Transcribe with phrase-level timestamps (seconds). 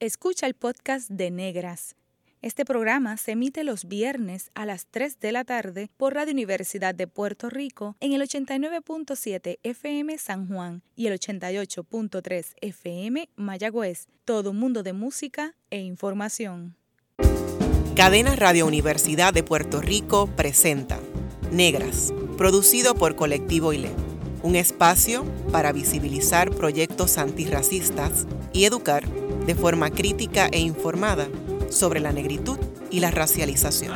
[0.00, 1.96] Escucha el podcast de Negras.
[2.40, 6.94] Este programa se emite los viernes a las 3 de la tarde por Radio Universidad
[6.94, 14.06] de Puerto Rico en el 89.7 FM San Juan y el 88.3 FM Mayagüez.
[14.24, 16.76] Todo un mundo de música e información.
[17.96, 21.00] Cadena Radio Universidad de Puerto Rico presenta
[21.50, 23.90] Negras, producido por Colectivo ILE,
[24.44, 29.17] un espacio para visibilizar proyectos antirracistas y educar
[29.48, 31.26] de forma crítica e informada
[31.70, 32.58] sobre la negritud
[32.90, 33.94] y la racialización.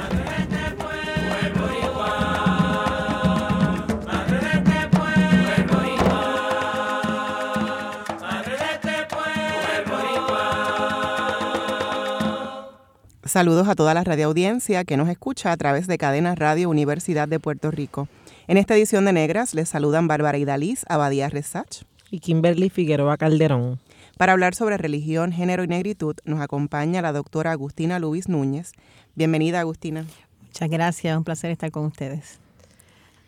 [13.26, 17.38] Saludos a toda la radioaudiencia que nos escucha a través de Cadena Radio Universidad de
[17.38, 18.08] Puerto Rico.
[18.46, 23.78] En esta edición de Negras les saludan Bárbara Idaliz, Abadía Resach y Kimberly Figueroa Calderón.
[24.18, 28.72] Para hablar sobre religión, género y negritud nos acompaña la doctora Agustina Luis Núñez.
[29.14, 30.04] Bienvenida, Agustina.
[30.46, 32.38] Muchas gracias, un placer estar con ustedes.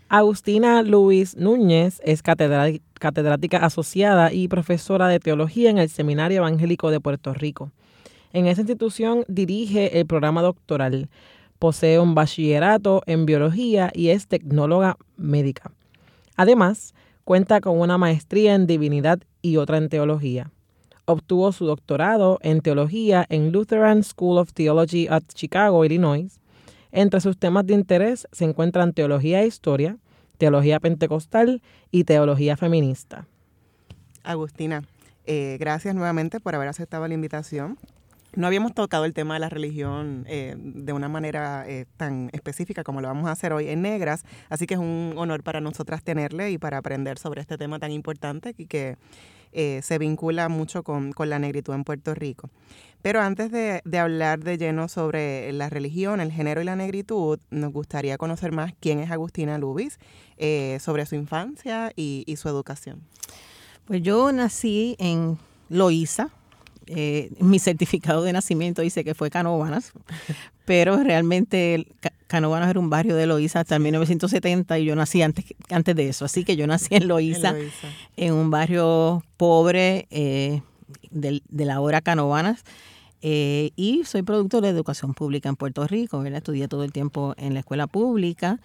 [0.08, 7.00] Agustina Luis Núñez es catedrática asociada y profesora de teología en el Seminario Evangélico de
[7.00, 7.72] Puerto Rico.
[8.32, 11.08] En esa institución dirige el programa doctoral,
[11.58, 15.72] posee un bachillerato en biología y es tecnóloga médica.
[16.36, 20.50] Además, cuenta con una maestría en divinidad y otra en teología.
[21.06, 26.40] Obtuvo su doctorado en teología en Lutheran School of Theology at Chicago, Illinois.
[26.92, 29.98] Entre sus temas de interés se encuentran teología e historia,
[30.38, 31.60] teología pentecostal
[31.90, 33.26] y teología feminista.
[34.22, 34.82] Agustina,
[35.26, 37.78] eh, gracias nuevamente por haber aceptado la invitación.
[38.36, 42.82] No habíamos tocado el tema de la religión eh, de una manera eh, tan específica
[42.82, 46.02] como lo vamos a hacer hoy en Negras, así que es un honor para nosotras
[46.02, 48.96] tenerle y para aprender sobre este tema tan importante y que
[49.54, 52.50] eh, se vincula mucho con, la negritud en Puerto Rico.
[53.02, 57.72] Pero antes de, hablar de lleno sobre la religión, el género y la negritud, nos
[57.72, 59.98] gustaría conocer más quién es Agustina Lubis,
[60.38, 63.02] eh, sobre su infancia y, y su educación.
[63.84, 65.38] Pues yo nací en
[65.68, 66.30] Loíza,
[66.86, 69.92] eh, mi certificado de nacimiento dice que fue Canóvanas,
[70.64, 71.86] pero realmente
[72.26, 76.24] Canóvanas era un barrio de Loíza hasta 1970 y yo nací antes, antes de eso.
[76.24, 77.54] Así que yo nací en Loíza,
[78.16, 80.62] en, un barrio pobre eh,
[81.10, 82.64] de, la hora Canóvanas.
[83.26, 86.22] Eh, y soy productor de educación pública en Puerto Rico.
[86.24, 88.60] Estudié todo el tiempo en la escuela pública.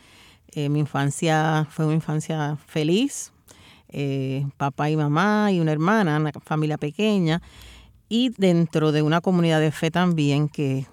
[0.56, 3.32] mi infancia fue una infancia feliz.
[4.58, 7.42] papá y mamá y una hermana, una familia pequeña
[8.10, 10.88] y dentro de una comunidad de fe también que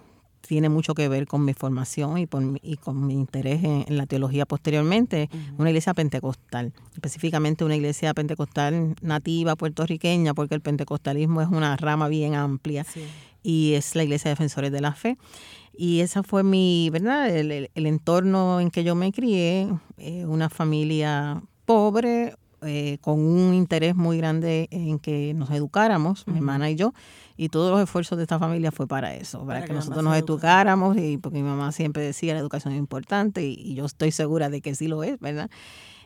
[0.47, 2.29] tiene mucho que ver con mi formación y,
[2.63, 8.95] y con mi interés en, la teología posteriormente, una iglesia pentecostal, específicamente una iglesia pentecostal
[9.03, 12.85] nativa puertorriqueña, porque el pentecostalismo es una rama bien amplia
[13.43, 15.17] y es la iglesia de defensores de la fe.
[15.79, 17.29] Y esa fue mi, ¿verdad?
[17.29, 19.69] El, entorno en que yo me crié,
[19.99, 26.39] eh, una familia pobre, eh, con un interés muy grande en que nos educáramos, mi
[26.39, 26.95] hermana y yo,
[27.37, 30.97] y todos los esfuerzos de esta familia fue para eso, para, que, nosotros nos educáramos,
[30.97, 34.61] y porque mi mamá siempre decía la educación es importante, y, yo estoy segura de
[34.61, 35.51] que sí lo es, ¿verdad?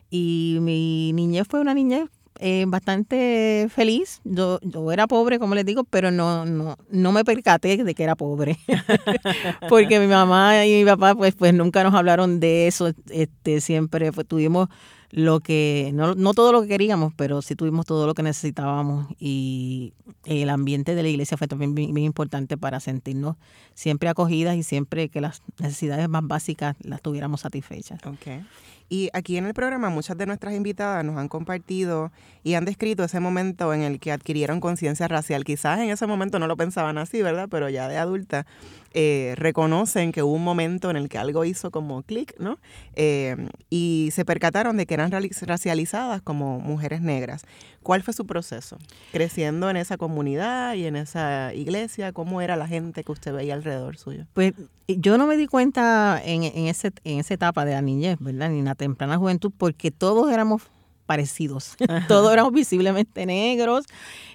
[0.09, 2.09] Y mi niñez fue una niñez
[2.39, 4.19] eh, bastante feliz.
[4.23, 8.03] Yo, yo era pobre, como les digo, pero no, no, no me percaté de que
[8.03, 8.57] era pobre.
[9.69, 12.91] Porque mi mamá y mi papá, pues, pues nunca nos hablaron de eso.
[13.09, 14.69] Este, siempre tuvimos
[15.11, 19.07] lo que, no, no todo lo que queríamos, pero sí tuvimos todo lo que necesitábamos
[19.19, 19.93] y
[20.25, 23.35] el ambiente de la iglesia fue también bien, importante para sentirnos
[23.73, 27.99] siempre acogidas y siempre que las necesidades más básicas las tuviéramos satisfechas.
[28.05, 28.43] Okay.
[28.91, 32.11] Y aquí en el programa muchas de nuestras invitadas nos han compartido
[32.43, 35.45] y han descrito ese momento en el que adquirieron conciencia racial.
[35.45, 37.47] Quizás en ese momento no lo pensaban así, ¿verdad?
[37.49, 38.45] Pero ya de adulta
[38.93, 42.59] eh, reconocen que hubo un momento en el que algo hizo como clic, ¿no?
[42.97, 47.45] Eh, y se percataron de que eran racializadas como mujeres negras.
[47.83, 48.77] ¿Cuál fue su proceso?
[49.11, 53.55] Creciendo en esa comunidad y en esa iglesia, ¿cómo era la gente que usted veía
[53.55, 54.25] alrededor suyo?
[54.33, 54.53] Pues
[54.87, 58.49] yo no me di cuenta en, en, ese, en esa etapa de la niñez, ¿verdad?
[58.49, 60.63] Ni en la temprana juventud, porque todos éramos
[61.11, 61.75] parecidos.
[62.07, 63.83] Todos éramos visiblemente negros.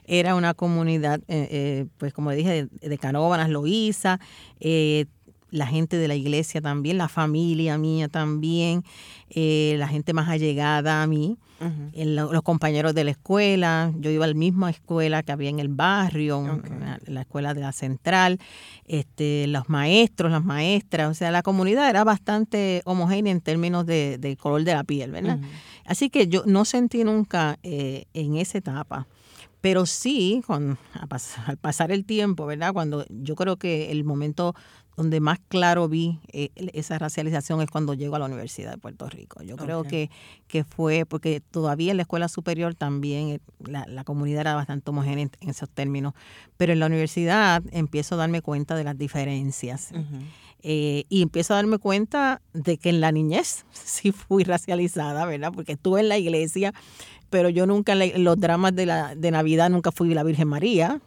[0.04, 4.20] Era una comunidad, eh, eh, pues como dije, de, de Canóvanas, Loíza,
[4.60, 5.06] eh,
[5.50, 8.84] la gente de la iglesia también, la familia mía también,
[9.34, 11.38] la gente más allegada a mí,
[11.94, 13.92] los compañeros de la escuela.
[13.98, 16.62] Yo iba a la misma escuela que había en el barrio,
[17.06, 18.38] la, escuela de la central,
[18.86, 21.10] este, los maestros, las maestras.
[21.10, 25.38] O sea, la comunidad era bastante homogénea en términos de, color de la piel, ¿verdad?
[25.84, 29.06] Así que yo no sentí nunca eh, en esa etapa
[29.66, 32.72] pero sí, con, al pasar el tiempo, ¿verdad?
[32.72, 34.54] Cuando yo creo que el momento
[34.96, 39.08] donde más claro vi eh, esa racialización es cuando llego a la Universidad de Puerto
[39.08, 39.42] Rico.
[39.42, 40.10] Yo creo que,
[40.48, 45.28] que fue porque todavía en la escuela superior también eh, la, comunidad era bastante homogénea
[45.40, 46.14] en, esos términos,
[46.56, 49.92] pero en la universidad empiezo a darme cuenta de las diferencias.
[50.62, 55.52] Eh, y empiezo a darme cuenta de que en la niñez sí fui racializada, ¿verdad?
[55.54, 56.72] Porque estuve en la iglesia,
[57.28, 61.00] pero yo nunca en los dramas de, la, de Navidad nunca fui la Virgen María.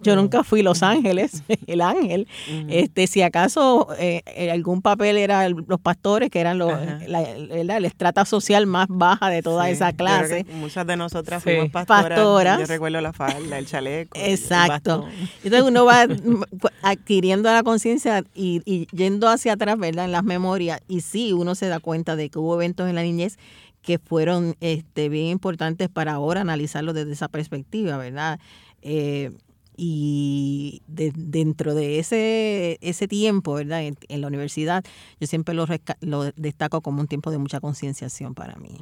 [0.00, 2.28] Yo nunca fui Los Ángeles, el ángel.
[2.68, 6.72] Este, si acaso eh, eh, algún papel era los pastores, que eran los,
[7.06, 7.26] la,
[7.64, 10.44] la, estrata social más baja de toda esa clase.
[10.54, 12.58] Muchas de nosotras fuimos pastoras.
[12.60, 14.18] Yo recuerdo la falda, el chaleco.
[14.18, 15.06] Exacto.
[15.44, 16.06] Entonces uno va
[16.82, 20.06] adquiriendo la conciencia y, y, yendo hacia atrás, ¿verdad?
[20.06, 20.80] En las memorias.
[20.88, 23.38] Y sí, uno se da cuenta de que hubo eventos en la niñez
[23.82, 28.38] que fueron este, bien importantes para ahora analizarlo desde esa perspectiva, ¿verdad?
[28.80, 29.32] Eh,
[29.76, 33.82] y dentro de ese, ese tiempo, ¿verdad?
[33.84, 34.84] En, la universidad,
[35.20, 35.66] yo siempre lo,
[36.00, 38.76] lo, destaco como un tiempo de mucha concienciación para mí.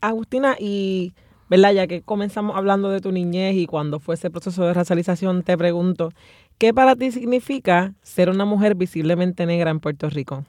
[0.00, 1.14] Agustina, y
[1.48, 1.72] ¿verdad?
[1.72, 5.56] ya que comenzamos hablando de tu niñez y cuando fue ese proceso de racialización, te
[5.56, 6.12] pregunto,
[6.58, 10.44] ¿qué para ti significa ser una mujer visiblemente negra en Puerto Rico?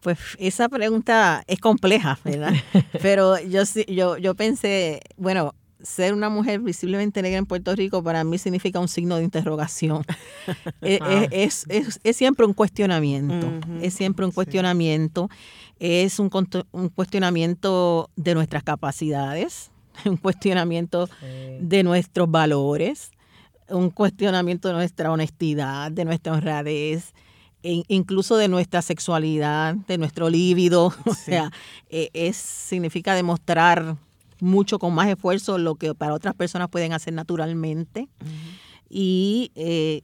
[0.00, 2.52] Pues esa pregunta es compleja, ¿verdad?
[3.02, 5.54] Pero yo, yo, yo pensé, bueno,
[5.84, 10.04] ser una mujer visiblemente negra en Puerto Rico para mí significa un signo de interrogación.
[10.82, 11.26] Eh, ah.
[11.30, 11.66] es,
[12.12, 13.50] siempre un cuestionamiento,
[13.80, 15.30] es siempre un cuestionamiento,
[15.78, 16.30] es un,
[16.72, 19.70] un, cuestionamiento de nuestras capacidades,
[20.04, 21.08] un cuestionamiento
[21.60, 23.12] de nuestros valores,
[23.68, 27.14] un cuestionamiento de nuestra honestidad, de nuestra honradez,
[27.62, 30.92] e incluso de nuestra sexualidad, de nuestro líbido.
[31.06, 31.50] O sea,
[31.88, 33.96] e, es, significa demostrar
[34.40, 38.08] mucho con más esfuerzo lo que para otras personas pueden hacer naturalmente.
[38.88, 40.02] Y eh,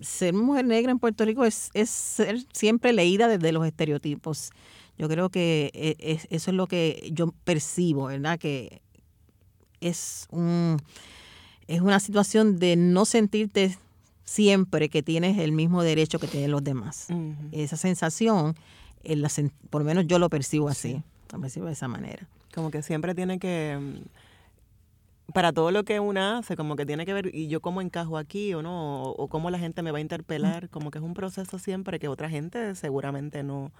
[0.00, 4.50] ser mujer negra en Puerto Rico es, ser siempre leída desde los estereotipos.
[4.98, 8.38] Yo creo que eh, eso es lo que yo percibo, ¿verdad?
[8.38, 8.82] Que
[9.80, 10.76] es un
[11.70, 13.78] es una situación de no sentirte
[14.24, 17.06] siempre que tienes el mismo derecho que tienen los demás.
[17.52, 18.56] Esa sensación,
[19.70, 21.02] por lo menos yo lo percibo así,
[21.32, 22.26] lo percibo de esa manera.
[22.54, 27.06] Como que siempre tiene que, mm, para todo lo que una hace, como que tiene
[27.06, 29.98] que ver, y yo cómo encajo aquí o no, o, cómo la gente me va
[29.98, 33.72] a interpelar, como que es un proceso siempre que otra gente seguramente no,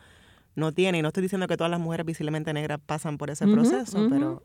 [0.55, 0.99] no tiene.
[0.99, 4.43] Y no estoy diciendo que todas las mujeres visiblemente negras pasan por ese proceso, pero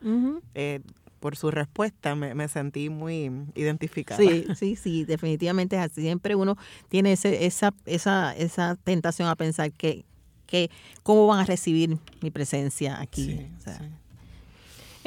[0.53, 0.81] eh,
[1.19, 4.19] por su respuesta me, me, sentí muy identificada.
[4.19, 6.01] Sí, sí, sí, definitivamente es así.
[6.01, 6.57] Siempre uno
[6.89, 10.05] tiene ese, esa, esa, esa tentación a pensar que,
[10.45, 10.69] que
[11.03, 13.47] cómo van a recibir mi presencia aquí.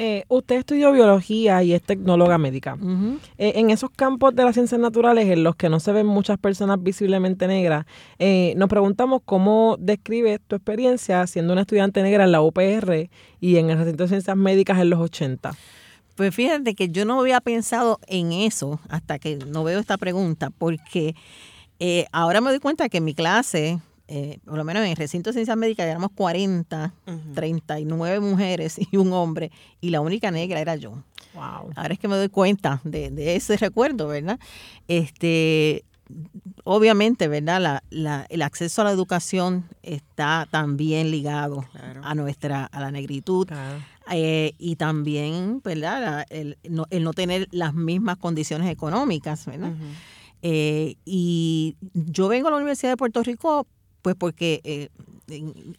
[0.01, 2.77] Eh, usted estudió biología y es tecnóloga médica.
[3.37, 6.37] Eh, en esos campos de las ciencias naturales en los que no se ven muchas
[6.37, 7.85] personas visiblemente negras,
[8.17, 13.09] eh, nos preguntamos cómo describe tu experiencia siendo una estudiante negra en la UPR
[13.41, 15.51] y en el recinto de ciencias médicas en los 80.
[16.15, 20.49] Pues fíjate que yo no había pensado en eso hasta que no veo esta pregunta,
[20.49, 21.13] porque
[22.13, 23.79] ahora me doy cuenta que en mi clase
[24.11, 26.93] eh, por lo menos en el recinto de ciencias médicas éramos 40,
[27.35, 29.51] 39 mujeres y un hombre,
[29.81, 31.03] y la única negra era yo.
[31.35, 31.71] Wow.
[31.75, 34.39] Ahora es que me doy cuenta de, ese recuerdo, ¿verdad?
[34.87, 35.85] Este,
[36.63, 37.83] obviamente, ¿verdad?
[37.91, 41.63] La, el acceso a la educación está también ligado
[42.01, 43.47] a nuestra, a la negritud.
[44.11, 46.25] Eh, y también, ¿verdad?
[46.31, 49.73] El no, el no, tener las mismas condiciones económicas, ¿verdad?
[50.41, 53.67] Eh, y yo vengo a la Universidad de Puerto Rico
[54.01, 54.89] pues porque eh,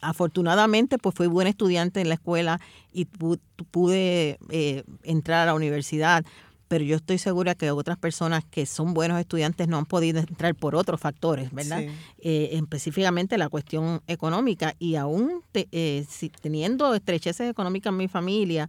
[0.00, 2.60] afortunadamente pues fui buena estudiante en la escuela
[2.92, 6.24] y pude eh, entrar a la universidad,
[6.68, 10.54] pero yo estoy segura que otras personas que son buenos estudiantes no han podido entrar
[10.54, 11.82] por otros factores, ¿verdad?
[12.18, 15.42] Eh, específicamente la cuestión económica y aún
[16.40, 18.68] teniendo estrecheces económicas en mi familia,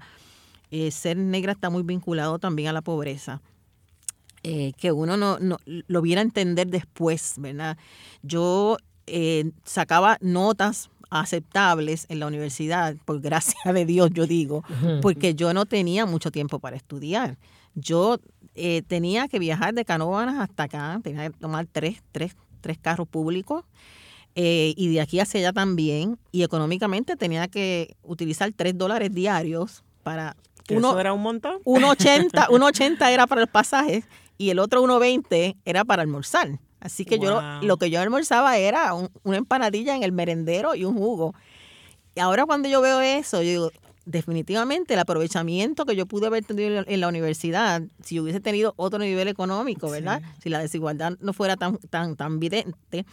[0.90, 3.42] ser negra está muy vinculado también a la pobreza.
[4.42, 7.78] que uno no, no, lo viera entender después, ¿verdad?
[8.24, 8.78] Yo
[9.08, 14.64] eh, sacaba notas aceptables en la universidad, por gracia de Dios yo digo,
[15.02, 17.38] porque yo no tenía mucho tiempo para estudiar.
[17.76, 18.18] Yo
[18.56, 23.08] eh, tenía que viajar de Canóvanas hasta acá, tenía que tomar tres, tres, tres carros
[23.08, 23.66] públicos.
[24.36, 29.84] Eh, y de aquí hacia allá también, y económicamente tenía que utilizar tres dólares diarios
[30.04, 30.38] para...
[30.70, 31.62] Uno, ¿Eso era un montón?
[31.66, 34.06] 1.80 era para el pasaje
[34.38, 36.60] y el otro 1.20 era para almorzar.
[36.82, 40.98] Así que yo lo que yo almorzaba era una empanadilla en el merendero y un
[40.98, 41.34] jugo.
[42.16, 43.72] Y ahora cuando yo veo eso, yo digo,
[44.06, 49.00] definitivamente el aprovechamiento que yo pude haber tenido en la universidad, si hubiese tenido otro
[49.00, 50.22] nivel económico, ¿verdad?
[50.42, 53.06] Si la desigualdad no fuera tan, tan, tan evidente,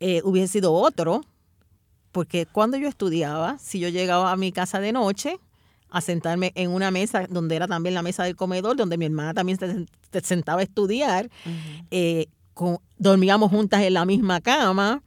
[0.00, 1.22] eh, hubiese sido otro.
[2.10, 5.38] Porque cuando yo estudiaba, si yo llegaba a mi casa de noche,
[5.90, 9.34] a sentarme en una mesa donde era también la mesa del comedor, donde mi hermana
[9.34, 11.30] también se, sentaba a estudiar,
[11.90, 12.26] eh,
[12.98, 15.02] dormíamos juntas en la misma cama,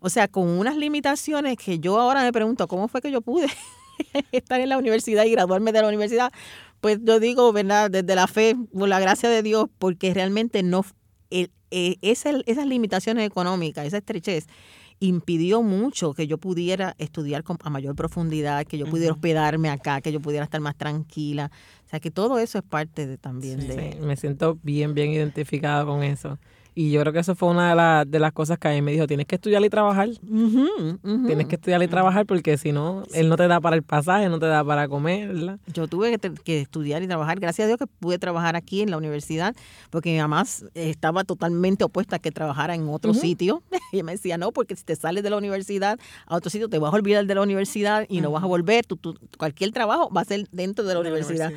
[0.00, 3.46] o sea, con unas limitaciones que yo ahora me pregunto, ¿cómo fue que yo pude
[4.32, 6.32] estar en la universidad y graduarme de la universidad?
[6.80, 7.90] Pues yo digo, ¿verdad?
[7.90, 10.84] Desde la fe, por la gracia de Dios, porque realmente no,
[11.28, 14.46] el, eh, esas limitaciones económicas, esa estrechez,
[15.00, 20.00] impidió mucho que yo pudiera estudiar con, a mayor profundidad, que yo pudiera hospedarme acá,
[20.00, 21.50] que yo pudiera estar más tranquila.
[21.86, 23.98] O sea, que todo eso es parte de, también de...
[24.00, 26.38] me siento bien, bien identificada con eso.
[26.74, 28.92] Y yo creo que eso fue una de, de las cosas que a mí me
[28.92, 30.08] dijo, tienes que estudiar y trabajar.
[31.26, 34.28] Tienes que estudiar y trabajar porque si no, él no te da para el pasaje,
[34.28, 35.58] no te da para comer.
[35.72, 37.40] Yo tuve que, estudiar y trabajar.
[37.40, 39.54] Gracias a Dios que pude trabajar aquí en la universidad
[39.90, 43.62] porque mi mamá estaba totalmente opuesta a que trabajara en otro sitio.
[43.92, 46.78] Y me decía, no, porque si te sales de la universidad a otro sitio, te
[46.78, 48.86] vas a olvidar de la universidad y no vas a volver.
[48.86, 48.96] Tu,
[49.36, 51.52] cualquier trabajo va a ser dentro de la universidad.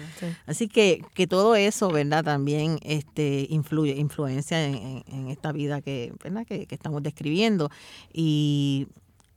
[0.48, 2.24] Así que, que todo eso, ¿verdad?
[2.24, 6.14] También este, influye, influencia en en esta vida que,
[6.48, 7.70] que, estamos describiendo.
[8.12, 8.88] Y,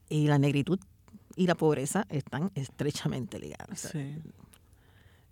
[0.09, 0.79] y, la negritud
[1.37, 3.93] y la pobreza están estrechamente ligadas.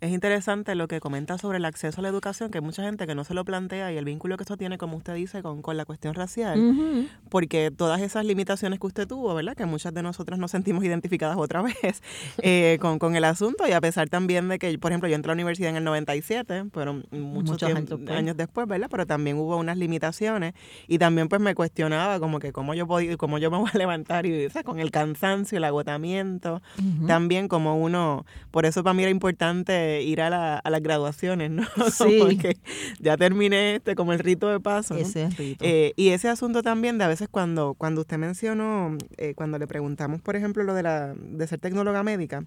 [0.01, 3.07] Es interesante lo que comenta sobre el acceso a la educación, que hay mucha gente
[3.07, 5.61] que no se lo plantea y el vínculo que esto tiene, como usted dice, con,
[5.61, 9.55] con la cuestión racial, porque todas esas limitaciones que usted tuvo, ¿verdad?
[9.55, 12.03] Que muchas de nosotras nos sentimos identificadas otra vez
[12.39, 13.65] eh, con, con, el asunto.
[13.67, 15.83] Y a pesar también de que, por ejemplo, yo entré a la universidad en el
[15.85, 18.89] 97, pero muchos, años, después, ¿verdad?
[18.91, 20.55] Pero también hubo unas limitaciones.
[20.87, 23.77] Y también pues me cuestionaba como que cómo yo podía, cómo yo me voy a
[23.77, 26.61] levantar y, con el cansancio, el agotamiento,
[27.07, 31.51] también como uno, por eso para mí era importante ir a, la, a las graduaciones,
[31.51, 31.63] ¿no?
[31.91, 32.19] Sí.
[32.19, 32.57] Porque
[32.99, 34.95] ya terminé este como el rito de paso.
[34.95, 35.63] Ese rito.
[35.65, 39.67] Eh, y ese asunto también de a veces cuando, cuando usted mencionó, eh, cuando le
[39.67, 42.43] preguntamos, por ejemplo, lo de, la, de ser tecnóloga médica,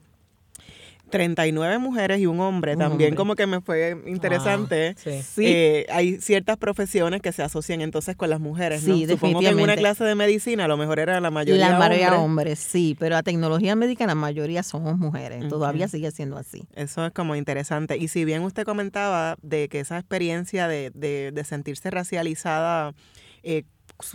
[1.08, 2.76] 39 mujeres y un hombre.
[2.76, 4.94] También como que me fue interesante.
[4.96, 5.44] sí.
[5.44, 8.94] Eh, hay ciertas profesiones que se asocian entonces con las mujeres, ¿no?
[8.94, 11.78] Sí, Supongo que en una clase de medicina a lo mejor era la mayoría La
[11.78, 12.58] mayoría hombres.
[12.58, 15.48] sí, pero a tecnología médica la mayoría somos mujeres.
[15.48, 16.66] Todavía sigue siendo así.
[16.74, 17.96] Eso es como interesante.
[17.96, 22.94] Y si bien usted comentaba de que esa experiencia de, de, de sentirse racializada
[23.42, 23.64] eh,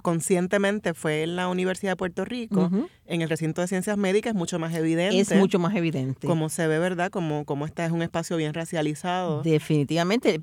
[0.02, 2.70] conscientemente fue en la Universidad de Puerto Rico,
[3.06, 5.20] en el recinto de ciencias médicas es mucho más evidente.
[5.20, 6.28] Es mucho más evidente.
[6.28, 7.12] Como se ve, ¿verdad?
[7.12, 9.44] Como, como este es un espacio bien racializado.
[9.44, 10.42] Definitivamente.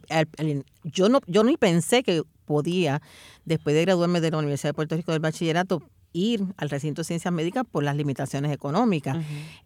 [0.85, 3.01] Yo no, yo ni pensé que podía,
[3.45, 5.83] después de graduarme de la Universidad de Puerto Rico del bachillerato,
[6.13, 9.17] ir al recinto de ciencias médicas por las limitaciones económicas.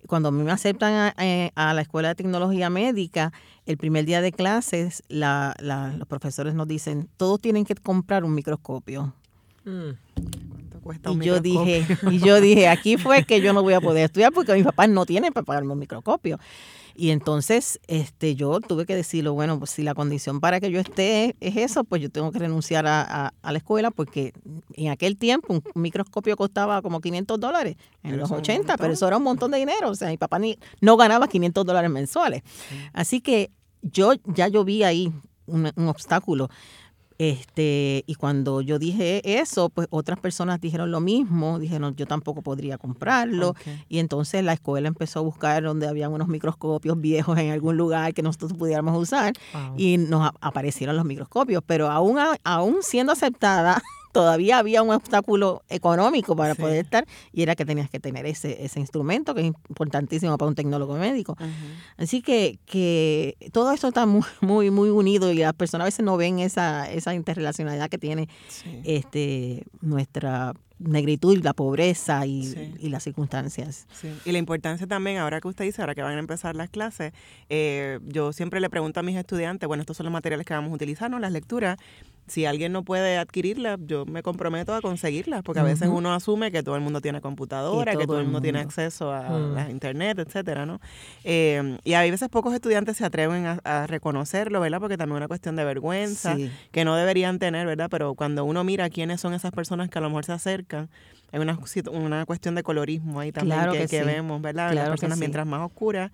[0.06, 3.32] Cuando a mí me aceptan a, eh, a, la Escuela de Tecnología Médica,
[3.66, 8.24] el primer día de clases, la, la, los profesores nos dicen, todos tienen que comprar
[8.24, 9.14] un microscopio.
[9.64, 9.90] Mm.
[11.12, 14.32] y yo dije, y yo dije, aquí fue que yo no voy a poder estudiar
[14.32, 16.38] porque mis papás no tienen para pagarme un microscopio.
[16.96, 20.78] Y entonces este, yo tuve que decirlo, bueno, pues si la condición para que yo
[20.78, 24.32] esté es eso, pues yo tengo que renunciar a, la escuela porque
[24.74, 29.16] en aquel tiempo un microscopio costaba como 500 dólares en los 80, pero eso era
[29.16, 29.90] un montón de dinero.
[29.90, 32.42] O sea, mi papá ni, no ganaba 500 dólares mensuales.
[32.92, 33.50] Así que
[33.82, 35.12] yo ya yo vi ahí
[35.46, 36.48] un, un obstáculo.
[37.18, 42.42] Este, y cuando yo dije eso, pues otras personas dijeron lo mismo, dijeron yo tampoco
[42.42, 43.54] podría comprarlo.
[43.88, 48.14] Y entonces la escuela empezó a buscar donde había unos microscopios viejos en algún lugar
[48.14, 49.32] que nosotros pudiéramos usar
[49.76, 51.62] y nos aparecieron los microscopios.
[51.66, 53.82] Pero aún, aún siendo aceptada
[54.14, 58.64] todavía había un obstáculo económico para poder estar y era que tenías que tener ese,
[58.64, 61.36] ese instrumento que es importantísimo para un tecnólogo médico.
[61.96, 66.04] Así que, que todo eso está muy, muy, muy unido y las personas a veces
[66.04, 68.28] no ven esa, esa interrelacionalidad que tiene
[68.84, 73.86] este nuestra negritud y la pobreza y, las circunstancias.
[74.24, 77.12] Y la importancia también, ahora que usted dice, ahora que van a empezar las clases,
[77.48, 80.70] eh, yo siempre le pregunto a mis estudiantes, bueno, estos son los materiales que vamos
[80.72, 81.18] a utilizar, ¿no?
[81.18, 81.78] Las lecturas,
[82.26, 86.50] si alguien no puede adquirirlas, yo me comprometo a conseguirlas, porque a veces uno asume
[86.50, 90.18] que todo el mundo tiene computadora, que todo el mundo, tiene acceso a la internet,
[90.18, 90.80] etcétera, ¿no?
[91.22, 94.80] Eh, y a veces pocos estudiantes se atreven a, reconocerlo, ¿verdad?
[94.80, 96.36] Porque también es una cuestión de vergüenza
[96.72, 97.88] que no deberían tener, ¿verdad?
[97.90, 100.63] Pero cuando uno mira quiénes son esas personas que a lo mejor se acercan,
[101.32, 101.58] hay una,
[101.90, 104.72] una cuestión de colorismo ahí también que, vemos, ¿verdad?
[104.72, 106.10] Las personas mientras más oscuras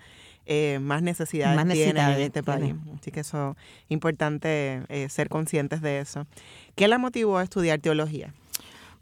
[0.46, 2.74] eh, más necesidades tienen en este país.
[2.98, 6.26] Así que eso es importante eh, ser conscientes de eso.
[6.74, 8.34] ¿Qué la motivó a estudiar teología?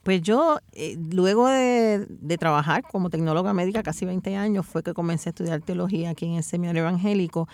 [0.03, 4.95] Pues yo, eh, luego de, de, trabajar como tecnóloga médica casi 20 años, fue que
[4.95, 7.49] comencé a estudiar teología aquí en el seminario evangélico.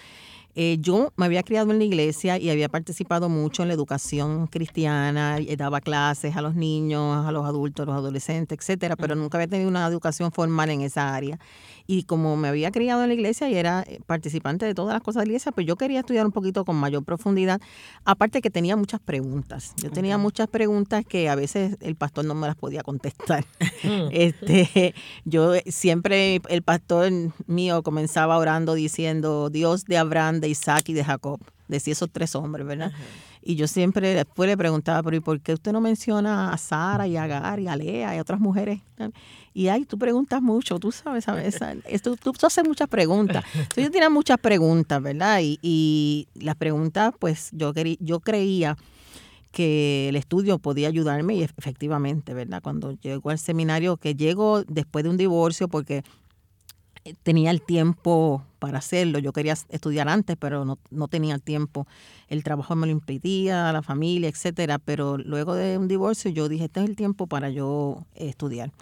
[0.56, 4.46] Eh, yo me había criado en la iglesia y había participado mucho en la educación
[4.46, 9.16] cristiana, y daba clases a los niños, a los adultos, a los adolescentes, etcétera, pero
[9.16, 11.38] nunca había tenido una educación formal en esa área.
[11.86, 15.02] Y como me había criado en la iglesia y era eh, participante de todas las
[15.02, 17.60] cosas de la iglesia, pues yo quería estudiar un poquito con mayor profundidad.
[18.04, 19.74] Aparte que tenía muchas preguntas.
[19.76, 23.44] Yo tenía muchas preguntas que a veces el pastor no me las podía contestar.
[24.10, 27.10] Este, yo siempre, el pastor
[27.46, 31.40] mío comenzaba orando diciendo, Dios de Abraham, de Isaac y de Jacob.
[31.68, 32.92] Decía esos tres hombres, ¿verdad?
[33.42, 37.06] Y yo siempre después le preguntaba, pero ¿y por qué usted no menciona a Sara
[37.06, 38.80] y a Agar y a Lea y a otras mujeres?
[39.56, 41.56] Y ay, tú preguntas mucho, tú sabes, sabes,
[42.02, 43.44] tú, tú, haces muchas preguntas.
[43.76, 45.38] Yo tenía muchas preguntas, ¿verdad?
[45.42, 48.76] Y, y las preguntas, pues yo, yo creía
[49.52, 52.60] que el estudio podía ayudarme y efectivamente, ¿verdad?
[52.60, 56.02] Cuando llego al seminario, que llego después de un divorcio porque
[57.22, 59.18] tenía el tiempo para hacerlo.
[59.18, 61.86] Yo quería estudiar antes, pero no, no tenía el tiempo.
[62.28, 64.78] El trabajo me lo impedía, la familia, etcétera.
[64.78, 68.72] Pero luego de un divorcio, yo dije, este es el tiempo para yo estudiar.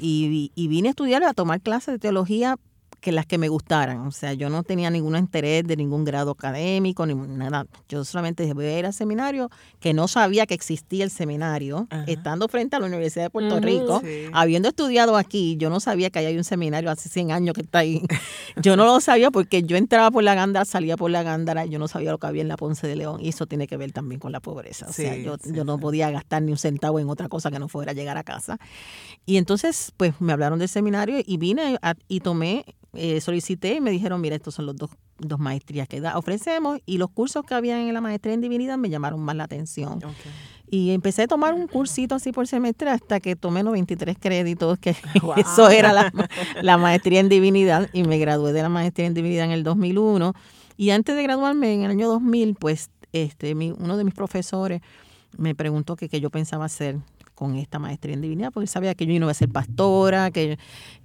[0.00, 2.56] y, y, vine a estudiar, a tomar clases de teología
[3.00, 4.06] que las que me gustaran.
[4.06, 7.66] O sea, yo no tenía ningún interés de ningún grado académico, ni nada.
[7.88, 11.88] Yo solamente dije, voy a ir al seminario, que no sabía que existía el seminario,
[12.06, 14.02] estando frente a la Universidad de Puerto Rico,
[14.32, 17.80] habiendo estudiado aquí, yo no sabía que hay un seminario hace 100 años que está
[17.80, 18.02] ahí.
[18.62, 21.78] yo no lo sabía porque yo entraba por la gándara, salía por la gándara, yo
[21.78, 23.92] no sabía lo que había en la Ponce de León, y eso tiene que ver
[23.92, 24.86] también con la pobreza.
[24.88, 27.68] O sea, yo, yo no podía gastar ni un centavo en otra cosa que no
[27.68, 28.58] fuera llegar a casa.
[29.24, 31.78] Y entonces, pues me hablaron del seminario y vine
[32.08, 32.64] y tomé
[32.94, 36.80] eh, solicité y me dijeron, mira, estos son los dos, dos maestrías que da, ofrecemos
[36.86, 40.00] y los cursos que había en la maestría en divinidad me llamaron más la atención.
[40.68, 44.94] Y empecé a tomar un cursito así por semestre hasta que tomé 93 créditos, que
[45.36, 46.12] eso era la,
[46.62, 50.34] la, maestría en divinidad y me gradué de la maestría en divinidad en el 2001.
[50.76, 54.80] Y antes de graduarme en el año 2000, pues este, mi, uno de mis profesores
[55.36, 56.98] me preguntó que qué yo pensaba hacer
[57.40, 60.58] con esta maestría en divinidad, porque sabía que yo no iba a ser pastora, que,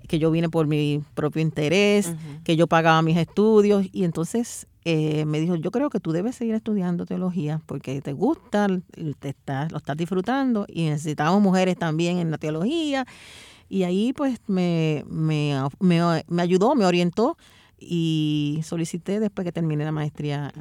[0.06, 3.88] que yo vine por mi propio interés, que yo pagaba mis estudios.
[3.94, 8.12] Y entonces eh, me dijo, yo creo que tú debes seguir estudiando teología porque te
[8.12, 8.68] gusta,
[9.20, 13.06] te estás, lo estás disfrutando y necesitamos mujeres también en la teología.
[13.70, 17.38] Y ahí pues me, me, me, ayudó, me orientó
[17.80, 20.52] y solicité después que terminé la maestría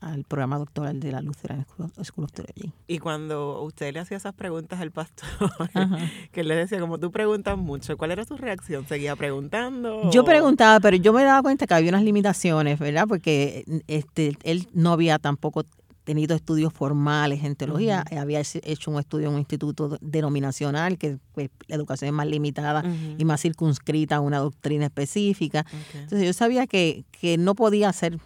[0.00, 1.66] al programa doctoral de la Lutheran
[2.02, 2.72] School of Theology.
[2.86, 5.28] Y cuando usted le hacía esas preguntas al pastor,
[6.32, 8.86] que le decía, como tú preguntas mucho, ¿cuál era su reacción?
[8.86, 10.10] ¿Seguía preguntando?
[10.10, 13.06] Yo preguntaba, pero yo me daba cuenta que había unas limitaciones, ¿verdad?
[13.08, 15.64] Porque este, él no había tampoco
[16.06, 21.50] tenido estudios formales en teología, había hecho un estudio en un instituto denominacional, que pues,
[21.66, 22.84] la educación es más limitada
[23.18, 25.66] y más circunscrita a una doctrina específica.
[25.94, 28.20] Entonces yo sabía que, que no podía hacer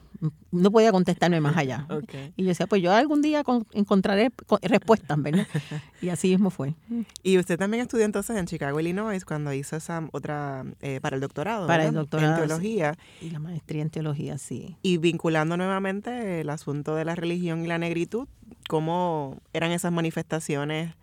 [0.50, 1.86] no podía contestarme más allá.
[2.36, 3.42] Y yo decía, pues yo algún día
[3.72, 4.30] encontraré
[4.62, 5.46] respuestas, ¿verdad?
[6.02, 6.74] Y así mismo fue.
[7.22, 11.20] Y usted también estudió entonces en Chicago, Illinois, cuando hizo esa otra, eh, para el
[11.20, 11.66] doctorado.
[11.66, 12.34] Para el doctorado.
[12.34, 12.96] En teología.
[13.20, 14.76] Y la maestría en teología, sí.
[14.82, 18.28] Y vinculando nuevamente el asunto de la religión y la negritud,
[18.68, 20.94] ¿cómo eran esas manifestaciones?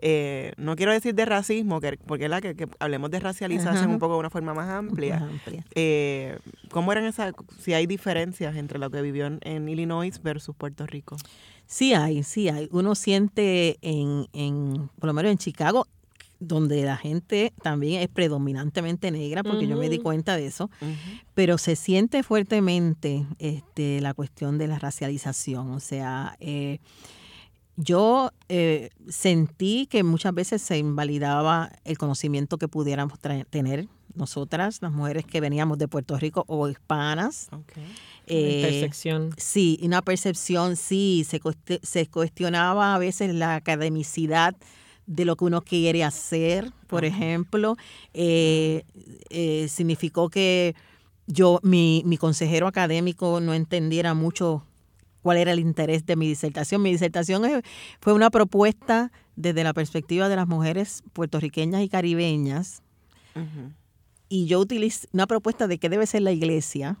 [0.00, 3.98] Eh, no quiero decir de racismo, que, porque la que, que hablemos de racialización un
[3.98, 5.28] poco de una forma más amplia.
[5.74, 6.38] Eh,
[6.70, 11.16] ¿Cómo eran esas, si hay diferencias entre lo que vivió en, Illinois versus Puerto Rico?
[11.66, 12.68] Sí hay, sí hay.
[12.70, 15.86] Uno siente en, en, por lo menos en Chicago,
[16.40, 20.70] donde la gente también es predominantemente negra, porque yo me di cuenta de eso,
[21.34, 25.72] pero se siente fuertemente este, la cuestión de la racialización.
[25.72, 26.78] O sea, eh,
[27.80, 33.86] yo eh, sentí que muchas veces se invalidaba el conocimiento que pudiéramos tener
[34.16, 37.48] nosotras, las mujeres que veníamos de Puerto Rico o hispanas.
[38.26, 39.30] Eh, percepción.
[39.36, 41.40] Sí, una percepción, sí, se,
[41.82, 44.56] se cuestionaba a veces la academicidad
[45.06, 47.76] de lo que uno quiere hacer, por ejemplo.
[48.12, 48.82] Eh,
[49.68, 50.74] significó que
[51.28, 54.64] yo, mi, mi consejero académico no entendiera mucho
[55.22, 56.82] cuál era el interés de mi disertación.
[56.82, 57.42] Mi disertación
[58.00, 62.82] fue una propuesta desde la perspectiva de las mujeres puertorriqueñas y caribeñas.
[64.28, 66.98] Y yo utilicé una propuesta de qué debe ser la iglesia.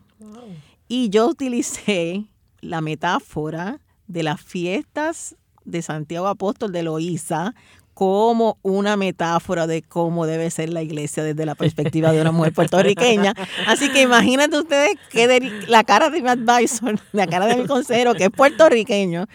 [0.86, 2.26] Y yo utilicé
[2.60, 7.54] la metáfora de las fiestas de Santiago Apóstol de Loíza
[7.98, 12.52] como una metáfora de cómo debe ser la iglesia desde la perspectiva de una mujer
[12.52, 13.34] puertorriqueña.
[13.66, 18.14] Así que imagínate ustedes que la cara de mi advisor, la cara de mi consejero,
[18.14, 19.26] que es puertorriqueño,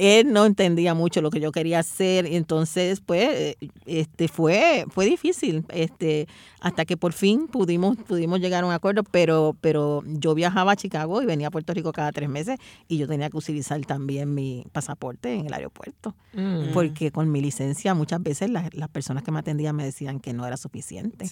[0.00, 5.04] él no entendía mucho lo que yo quería hacer y entonces pues este fue fue
[5.04, 6.26] difícil este
[6.60, 10.76] hasta que por fin pudimos pudimos llegar a un acuerdo pero pero yo viajaba a
[10.76, 12.58] Chicago y venía a Puerto Rico cada tres meses
[12.88, 16.72] y yo tenía que utilizar también mi pasaporte en el aeropuerto mm.
[16.72, 20.32] porque con mi licencia muchas veces las, las, personas que me atendían me decían que
[20.32, 21.26] no era suficiente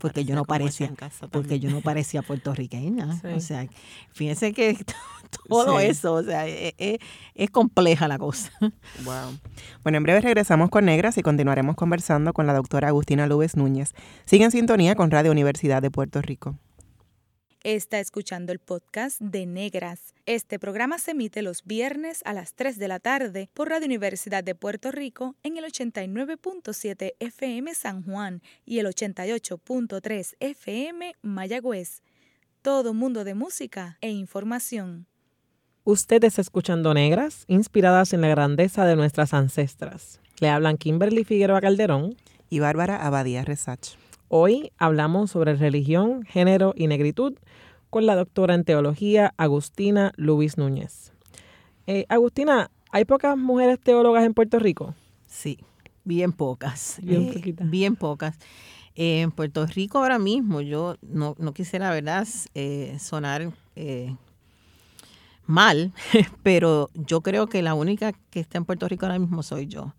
[0.00, 0.90] porque yo no parecía
[1.30, 3.68] porque yo no parecía puertorriqueña o sea
[4.12, 4.78] fíjense que
[5.48, 6.98] todo eso o sea es, es,
[7.34, 8.50] es compleja la cosa
[9.04, 9.36] wow
[9.82, 13.92] bueno en breve regresamos con negras y continuaremos conversando con la doctora Agustina López Núñez
[14.24, 16.58] siguen sintonizando con Radio Universidad de Puerto Rico.
[17.62, 20.14] Está escuchando el podcast de Negras.
[20.26, 24.44] Este programa se emite los viernes a las 3 de la tarde por Radio Universidad
[24.44, 32.02] de Puerto Rico en el 89.7 FM San Juan y el 88.3 FM Mayagüez.
[32.60, 35.06] Todo mundo de música e información.
[35.86, 40.18] Usted está escuchando Negras, inspiradas en la grandeza de nuestras ancestras.
[40.40, 42.16] Le hablan Kimberly Figueroa Calderón
[42.48, 43.98] y Bárbara Abadía Resach.
[44.28, 47.34] Hoy hablamos sobre religión, género y negritud
[47.90, 51.12] con la doctora en teología Agustina Luis Núñez.
[51.86, 54.94] Eh, Agustina, ¿hay pocas mujeres teólogas en Puerto Rico?
[55.26, 55.58] Sí,
[56.02, 56.98] bien pocas.
[57.02, 58.38] Bien, eh, bien pocas.
[58.94, 63.52] en Puerto Rico ahora mismo, yo no, no quisiera, ¿verdad?, eh, sonar
[65.46, 65.92] mal,
[66.42, 69.94] pero yo creo que la única que está en Puerto Rico ahora mismo soy yo.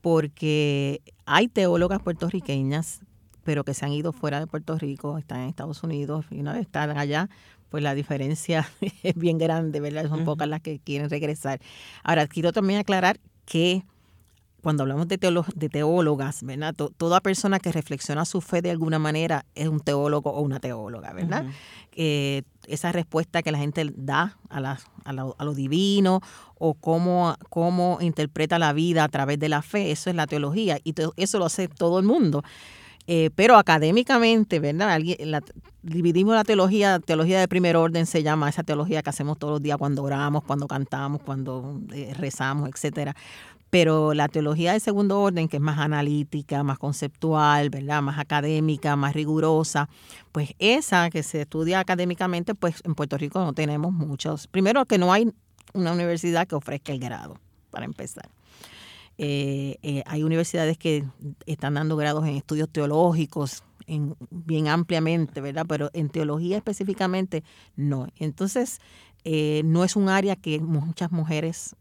[0.00, 3.02] Porque hay teólogas puertorriqueñas
[3.44, 6.52] pero que se han ido fuera de Puerto Rico, están en Estados Unidos y una
[6.52, 7.28] vez están allá,
[7.68, 8.68] pues la diferencia
[9.02, 10.08] es bien grande, ¿verdad?
[10.08, 11.60] Son pocas las que quieren regresar.
[12.02, 13.84] Ahora, quiero también aclarar que
[14.62, 15.16] cuando hablamos de,
[15.54, 16.74] de teólogas, ¿verdad?
[16.74, 21.12] toda persona que reflexiona su fe de alguna manera es un teólogo o una teóloga,
[21.12, 21.46] ¿verdad?
[21.92, 26.20] Eh, esa respuesta que la gente da a, la, a, lo, divino
[26.58, 30.78] o cómo, cómo interpreta la vida a través de la fe, eso es la teología
[30.84, 32.42] y eso lo hace todo el mundo.
[33.06, 35.00] Eh, pero académicamente, ¿verdad?
[35.82, 39.62] dividimos la teología, teología de primer orden se llama esa teología que hacemos todos los
[39.62, 43.16] días cuando oramos, cuando cantamos, cuando eh, rezamos, etcétera.
[43.70, 48.02] Pero la teología de segundo orden, que es más analítica, más conceptual, ¿verdad?
[48.02, 49.88] Más académica, más rigurosa,
[50.32, 54.48] pues esa que se estudia académicamente, pues en Puerto Rico no tenemos muchos.
[54.48, 55.32] Primero que no hay
[55.72, 57.38] una universidad que ofrezca el grado,
[57.70, 58.28] para empezar.
[59.18, 61.04] Eh, eh, hay universidades que
[61.46, 65.66] están dando grados en estudios teológicos en, bien ampliamente, ¿verdad?
[65.68, 67.44] Pero en teología específicamente
[67.76, 68.06] no.
[68.16, 68.80] Entonces,
[69.24, 71.76] eh, no es un área que muchas mujeres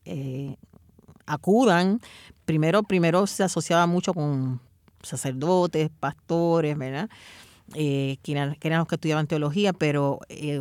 [1.30, 2.02] acudan.
[2.46, 4.60] Primero, primero se asociaba mucho con
[5.02, 7.10] sacerdotes, pastores, ¿verdad?
[7.76, 10.60] Eh, que, eran, los que estudiaban teología, pero de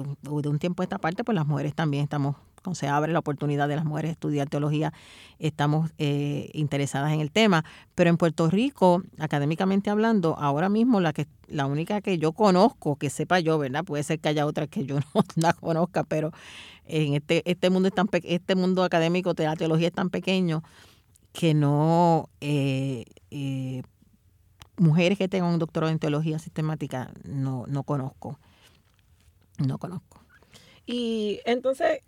[0.48, 3.68] un tiempo a esta parte, pues las mujeres también estamos cuando se abre la oportunidad
[3.68, 4.92] de las mujeres estudiar teología,
[5.38, 7.64] estamos eh, interesadas en el tema.
[7.94, 12.96] Pero en Puerto Rico, académicamente hablando, ahora mismo la que la única que yo conozco,
[12.96, 13.84] que sepa yo, ¿verdad?
[13.84, 16.32] Puede ser que haya otra que yo no la conozca, pero
[16.88, 20.62] en este, este mundo es tan este mundo académico de la teología es tan pequeño
[21.32, 23.82] que no eh, eh,
[24.76, 28.38] mujeres que tengan un doctorado en teología sistemática no, no conozco.
[29.58, 30.20] No conozco.
[30.86, 32.00] Y entonces,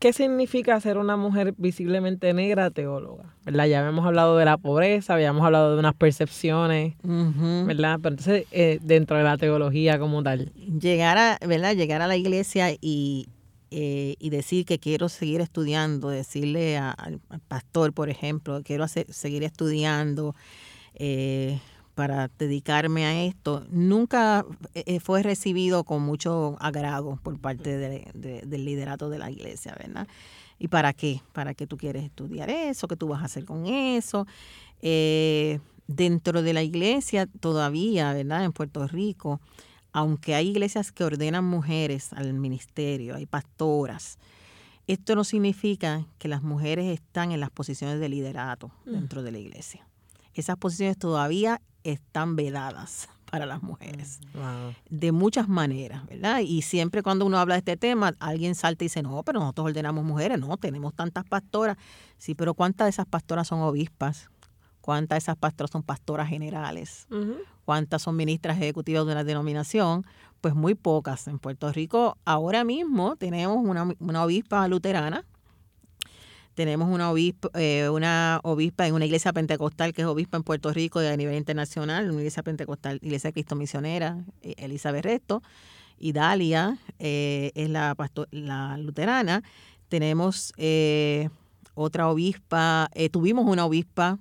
[0.00, 3.36] ¿Qué significa ser una mujer visiblemente negra teóloga?
[3.44, 3.66] ¿Verdad?
[3.66, 7.98] Ya habíamos hablado de la pobreza, habíamos hablado de unas percepciones, ¿verdad?
[8.02, 10.52] Pero entonces, eh, dentro de la teología como tal.
[10.54, 11.76] Llegar a, ¿verdad?
[11.76, 13.28] Llegar a la iglesia y,
[13.70, 20.34] eh, y decir que quiero seguir estudiando, decirle al pastor, por ejemplo, quiero seguir estudiando,
[20.94, 21.60] eh,
[21.94, 29.10] para dedicarme a esto, nunca eh, fue recibido con mucho agrado por parte del liderato
[29.10, 30.08] de la iglesia, ¿verdad?
[30.58, 31.20] ¿Y para qué?
[31.32, 32.88] ¿Para qué tú quieres estudiar eso?
[32.88, 34.26] ¿Qué tú vas a hacer con eso?
[34.80, 38.44] Eh, dentro de la iglesia todavía, ¿verdad?
[38.44, 39.40] En Puerto Rico,
[39.92, 44.18] aunque hay iglesias que ordenan mujeres al ministerio, hay pastoras,
[44.92, 48.90] esto no significa que las mujeres están en las posiciones de liderato mm.
[48.90, 49.86] dentro de la iglesia.
[50.34, 54.18] Esas posiciones todavía están vedadas para las mujeres.
[54.34, 56.40] Mm, de muchas maneras, ¿verdad?
[56.40, 59.68] Y siempre cuando uno habla de este tema, alguien salta y dice, no, pero nosotros
[59.68, 61.76] ordenamos mujeres, no, tenemos tantas pastoras.
[62.18, 64.28] Sí, pero ¿cuántas de esas pastoras son obispas?
[64.80, 67.06] ¿Cuántas de esas pastoras son pastoras generales?
[67.64, 70.04] ¿Cuántas son ministras ejecutivas de una denominación?
[70.40, 71.28] Pues muy pocas.
[71.28, 75.24] En Puerto Rico ahora mismo tenemos una, una obispa luterana,
[76.54, 80.72] tenemos una obispa, eh, una obispa en una iglesia pentecostal que es obispa en Puerto
[80.72, 85.42] Rico y a nivel internacional, una iglesia pentecostal, iglesia Cristo Misionera, eh, Elizabeth Resto,
[85.96, 87.94] y Dalia eh, es la,
[88.30, 89.42] la luterana.
[89.88, 90.52] Tenemos
[91.74, 94.18] otra obispa, tuvimos una obispa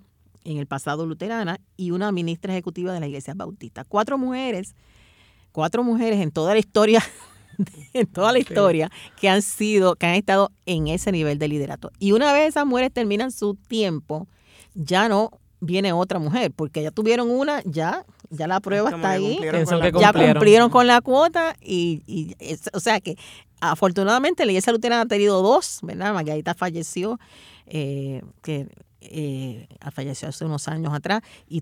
[0.51, 3.83] en el pasado luterana y una ministra ejecutiva de la Iglesia Bautista.
[3.83, 4.75] Cuatro mujeres,
[5.51, 7.03] cuatro mujeres en toda la historia,
[7.93, 11.91] en toda la historia, que han sido, que han estado en ese nivel de liderato.
[11.99, 14.27] Y una vez esas mujeres terminan su tiempo,
[14.73, 15.31] ya no
[15.61, 19.39] viene otra mujer, porque ya tuvieron una, ya, ya la prueba está ahí,
[19.99, 22.35] ya cumplieron con la cuota y, y
[22.73, 23.17] o sea que
[23.61, 26.13] afortunadamente la iglesia luterana ha tenido dos, ¿verdad?
[26.13, 27.19] Margarita falleció,
[27.65, 28.67] eh, que
[29.01, 31.61] eh, falleció hace unos años atrás y,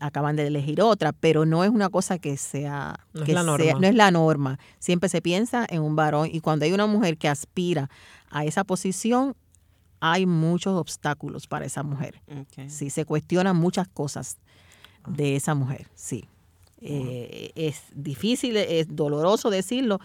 [0.00, 3.80] acaban de elegir otra, pero no es una cosa que sea, no, es la norma.
[3.80, 4.58] no es la norma.
[4.78, 7.88] Siempre se piensa en un varón y cuando hay una mujer que aspira
[8.30, 9.34] a esa posición,
[10.00, 12.20] hay muchos obstáculos para esa mujer.
[12.68, 14.36] Sí, se cuestionan muchas cosas
[15.06, 16.28] de esa mujer, sí.
[16.86, 20.00] Eh, es difícil, es doloroso decirlo,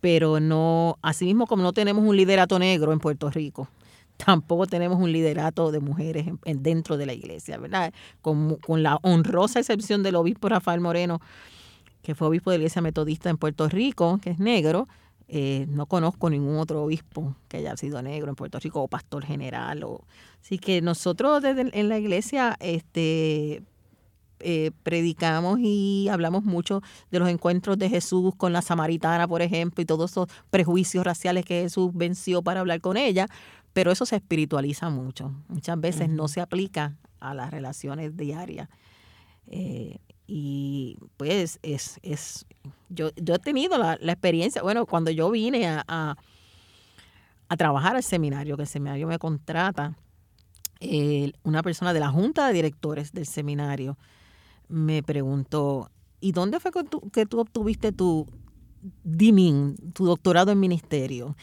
[0.00, 3.68] pero no, así mismo como no tenemos un liderato negro en Puerto Rico,
[4.16, 7.92] tampoco tenemos un liderato de mujeres dentro de la iglesia, ¿verdad?
[8.20, 11.20] Con, con, la honrosa excepción del obispo Rafael Moreno,
[12.02, 14.88] que fue obispo de la iglesia metodista en Puerto Rico, que es negro,
[15.32, 19.24] eh, no conozco ningún otro obispo que haya sido negro en Puerto Rico o pastor
[19.24, 19.86] general.
[20.42, 23.62] Así que nosotros desde en la iglesia este,
[24.40, 29.82] eh, predicamos y hablamos mucho de los encuentros de Jesús con la samaritana, por ejemplo,
[29.82, 33.26] y todos esos prejuicios raciales que Jesús venció para hablar con ella,
[33.72, 35.32] pero eso se espiritualiza mucho.
[35.48, 38.68] Muchas veces no se aplica a las relaciones diarias.
[39.46, 42.46] Eh, y pues es, es
[42.88, 48.56] yo, yo he tenido la, experiencia, bueno, cuando yo vine a, a, trabajar al seminario,
[48.56, 49.96] que el seminario me contrata,
[50.78, 53.98] eh, una persona de la junta de directores del seminario
[54.70, 58.26] me preguntó, ¿y dónde fue que tú, que tú obtuviste tu
[59.04, 61.36] DIMIN, tu doctorado en ministerio?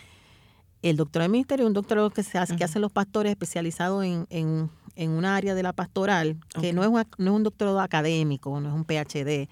[0.81, 4.05] El doctorado en ministerio es un doctorado que, se hace, que hacen los pastores especializados
[4.05, 7.79] en, en en un área de la pastoral, que no, es no es un doctorado
[7.79, 9.47] académico, no es un PhD,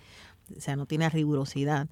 [0.57, 1.87] o sea, no tiene rigurosidad.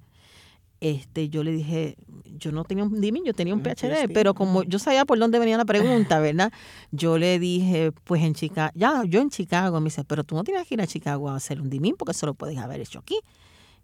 [0.84, 1.96] Este, yo le dije,
[2.38, 5.38] yo no tenía un dime, yo tenía un PhD, pero como yo sabía por dónde
[5.38, 6.52] venía la pregunta, ¿verdad?
[6.92, 10.44] Yo le dije, pues en Chicago, ya, yo en Chicago, me dice, pero tú no
[10.44, 12.98] tienes que ir a Chicago a hacer un DIMIN porque eso lo puedes haber hecho
[12.98, 13.18] aquí.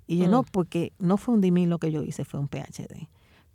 [0.07, 0.47] Y yo, no, mm.
[0.53, 3.09] porque no fue un DIMIN lo que yo hice, fue un PhD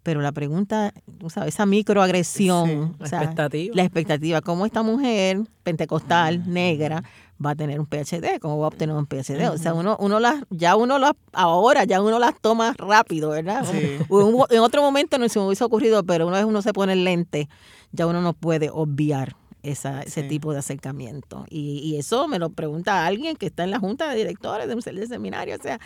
[0.05, 3.75] pero la pregunta, tú sabes, esa microagresión, la expectativa.
[3.75, 7.03] La expectativa, cómo esta mujer pentecostal, negra,
[7.43, 9.49] va a tener un PhD, cómo va a obtener un PhD.
[9.49, 13.65] O sea, uno, uno las, ya uno las, ahora ya uno las toma rápido, ¿verdad?
[13.73, 17.03] En otro momento no se me hubiese ocurrido, pero una vez uno se pone el
[17.03, 17.49] lente,
[17.91, 21.47] ya uno no puede obviar esa, ese tipo de acercamiento.
[21.49, 24.75] Y, y, eso me lo pregunta alguien que está en la junta de directores de
[24.75, 25.55] un seminario.
[25.55, 25.79] O sea,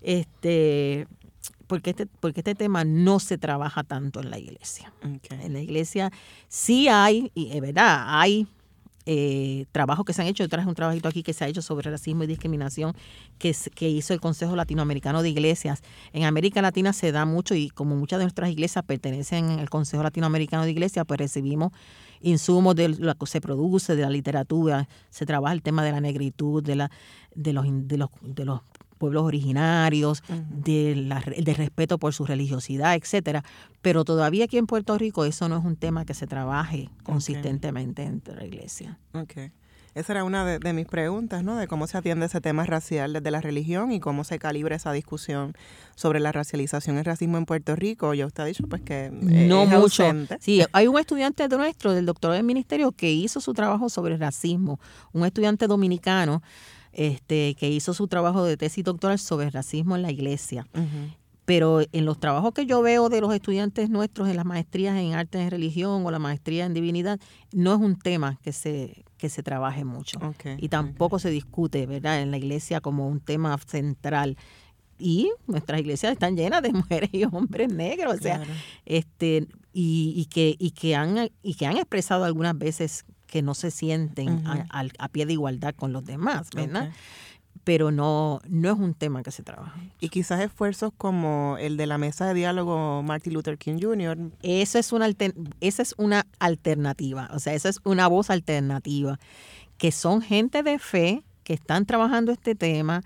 [0.00, 1.08] este
[1.66, 4.92] porque este, porque este tema no se trabaja tanto en la iglesia.
[5.02, 6.10] En la iglesia
[6.48, 8.46] sí hay, y es verdad, hay
[9.06, 10.44] eh, trabajos que se han hecho.
[10.44, 12.94] Yo traje un trabajito aquí que se ha hecho sobre racismo y discriminación
[13.38, 15.82] que, que hizo el Consejo Latinoamericano de Iglesias.
[16.12, 20.02] En América Latina se da mucho y como muchas de nuestras iglesias pertenecen al Consejo
[20.02, 21.72] Latinoamericano de Iglesias, pues recibimos
[22.22, 26.00] insumos de lo que se produce, de la literatura, se trabaja el tema de la
[26.00, 26.90] negritud, de, la,
[27.34, 28.62] de, los, de, los, de los
[29.04, 30.94] pueblos originarios, de
[31.36, 33.44] del respeto por su religiosidad, etcétera.
[33.82, 38.02] Pero todavía aquí en Puerto Rico eso no es un tema que se trabaje consistentemente
[38.02, 38.98] entre la iglesia.
[39.12, 39.52] Okay.
[39.94, 41.56] Esa era una de, mis preguntas, ¿no?
[41.56, 44.90] De cómo se atiende ese tema racial desde la religión y cómo se calibra esa
[44.92, 45.52] discusión
[45.96, 48.14] sobre la racialización y el racismo en Puerto Rico.
[48.14, 50.04] Ya usted ha dicho, pues, que eh, no mucho.
[50.40, 54.80] Sí, hay un estudiante nuestro, del doctorado del ministerio, que hizo su trabajo sobre racismo.
[55.12, 56.42] Un estudiante dominicano
[56.94, 60.66] este, que hizo su trabajo de tesis doctoral sobre racismo en la iglesia.
[61.44, 65.12] Pero en los trabajos que yo veo de los estudiantes nuestros en las maestrías en
[65.12, 67.20] arte en religión o la maestría en divinidad,
[67.52, 70.18] no es un tema que se, que se trabaje mucho.
[70.56, 74.38] y tampoco se discute, ¿verdad?, en la iglesia como un tema central
[74.98, 78.42] y nuestras iglesias están llenas de mujeres y hombres negros, o sea,
[78.86, 83.04] este y, y, que y que han y que han expresado algunas veces
[83.34, 86.92] que no se sienten a, pie de igualdad con los demás, ¿verdad?
[87.64, 89.74] Pero no, no es un tema que se trabaja.
[89.98, 94.16] Y quizás esfuerzos como el de la mesa de diálogo Martin Luther King Jr.
[94.44, 95.08] Eso es una,
[95.60, 99.18] esa es una alternativa, o sea, esa es una voz alternativa,
[99.78, 103.02] que son gente de fe que están trabajando este tema,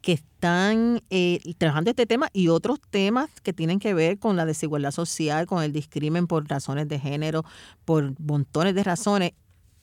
[0.00, 4.46] que están eh, trabajando este tema y otros temas que tienen que ver con la
[4.46, 7.44] desigualdad social, con el discrimen por razones de género,
[7.84, 9.32] por montones de razones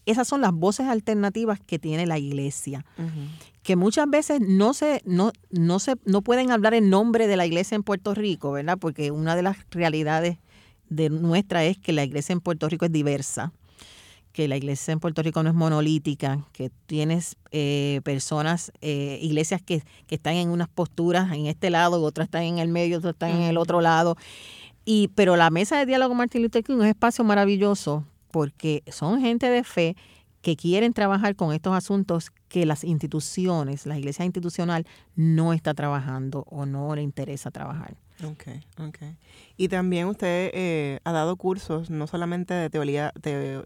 [0.10, 2.86] esas son las voces alternativas que tiene la iglesia,
[3.64, 7.46] que muchas veces no se, no, no se, no pueden hablar en nombre de la
[7.46, 8.78] iglesia en Puerto Rico, ¿verdad?
[8.80, 10.38] Porque una de las realidades
[10.90, 13.54] de nuestra es que la iglesia en Puerto Rico es diversa
[14.32, 19.62] que la iglesia en Puerto Rico no es monolítica, que tienes eh, personas, eh, iglesias
[19.62, 23.14] que, que, están en unas posturas en este lado, otras están en el medio, otras
[23.14, 24.16] están en el otro lado.
[24.86, 29.22] Y, pero la mesa de diálogo Martin Luther King es un espacio maravilloso porque son
[29.22, 29.96] gente de fe
[30.42, 36.46] que quieren trabajar con estos asuntos que las instituciones, la iglesia institucional no está trabajando
[36.50, 37.98] o no le interesa trabajar.
[38.24, 38.48] Ok,
[38.80, 38.98] ok.
[39.56, 43.14] Y también usted eh, ha dado cursos no solamente de teología,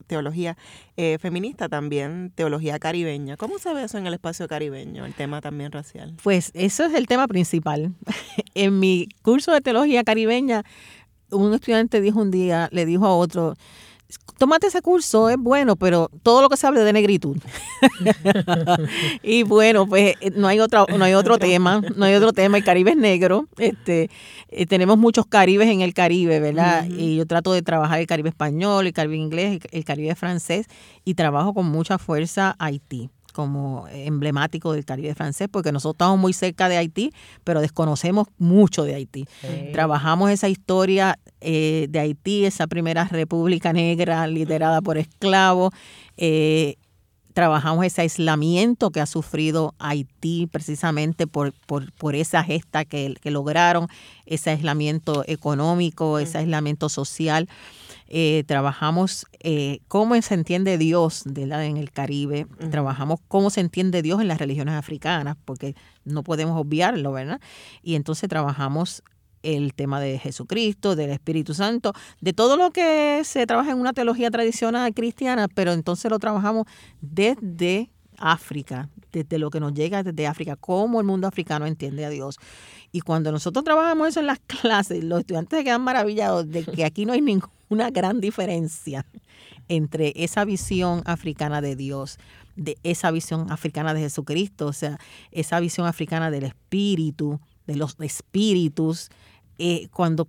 [0.08, 0.58] teología
[0.96, 3.36] eh, feminista, también teología caribeña.
[3.36, 6.16] ¿Cómo se ve eso en el espacio caribeño, el tema también racial?
[6.22, 7.94] Pues eso es el tema principal.
[8.54, 10.64] en mi curso de teología caribeña,
[11.32, 13.56] un estudiante dijo un día, le dijo a otro,
[14.38, 17.38] tómate ese curso, es bueno, pero todo lo que se hable de negritud.
[19.24, 22.58] y bueno, pues eh, no hay otra, no hay otro tema, no hay otro tema,
[22.58, 24.10] el Caribe es negro, este,
[24.50, 26.86] eh, tenemos muchos Caribes en el Caribe, ¿verdad?
[26.90, 30.68] Y yo trato de trabajar el Caribe español, el Caribe inglés, el Caribe francés,
[31.06, 36.32] y trabajo con mucha fuerza Haití como emblemático del Caribe francés, porque nosotros estamos muy
[36.32, 37.12] cerca de Haití,
[37.44, 39.28] pero desconocemos mucho de Haití.
[39.74, 45.74] Trabajamos esa historia eh, de Haití, esa primera república negra liderada por esclavos.
[46.16, 46.76] Eh,
[47.34, 53.32] trabajamos ese aislamiento que ha sufrido Haití precisamente por, por, por esa gesta que, que,
[53.32, 53.88] lograron,
[54.26, 57.50] ese aislamiento económico, ese aislamiento social.
[58.08, 64.22] Eh, trabajamos eh, cómo se entiende Dios en el Caribe, trabajamos cómo se entiende Dios
[64.22, 67.42] en las religiones africanas, porque no podemos obviarlo, ¿verdad?
[67.82, 69.04] Y entonces trabajamos
[69.44, 73.94] el tema de Jesucristo, del Espíritu Santo, de todo lo que se trabaja en una
[73.94, 76.66] teología tradicional cristiana, pero entonces lo trabajamos
[77.02, 82.10] desde África, desde lo que nos llega desde África, cómo el mundo africano entiende a
[82.10, 82.38] Dios.
[82.92, 86.86] Y cuando nosotros trabajamos eso en las clases, los estudiantes se quedan maravillados de que
[86.86, 87.22] aquí no hay
[87.74, 89.06] ninguna gran diferencia
[89.68, 92.20] entre esa visión africana de Dios,
[92.56, 95.00] de esa visión africana de Jesucristo, o sea,
[95.32, 99.10] esa visión africana del espíritu, de los espíritus,
[99.60, 100.28] eh, cuando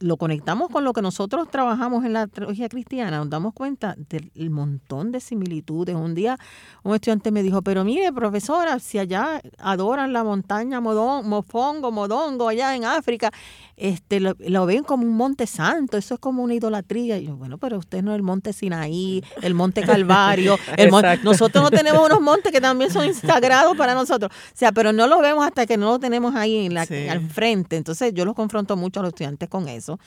[0.00, 4.50] lo conectamos con lo que nosotros trabajamos en la teología cristiana, nos damos cuenta del
[4.50, 5.94] montón de similitudes.
[5.94, 6.38] Un día
[6.82, 12.74] un estudiante me dijo, pero mire, profesora, si allá adoran la montaña Mofongo, Modongo, allá
[12.74, 13.30] en África,
[13.76, 17.18] este, lo, ven como un monte santo, eso es como una idolatría.
[17.18, 20.90] Y yo, bueno, pero usted no es el monte Sinaí, el monte Calvario, el
[21.22, 24.32] nosotros no tenemos unos montes que también son sagrados para nosotros.
[24.32, 27.20] O sea, pero no lo vemos hasta que no lo tenemos ahí en la, al
[27.28, 27.76] frente.
[27.76, 29.98] Entonces yo los confronto mucho a los estudiantes con eso.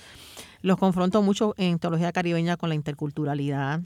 [0.62, 3.82] Los confronto mucho en teología caribeña con la interculturalidad,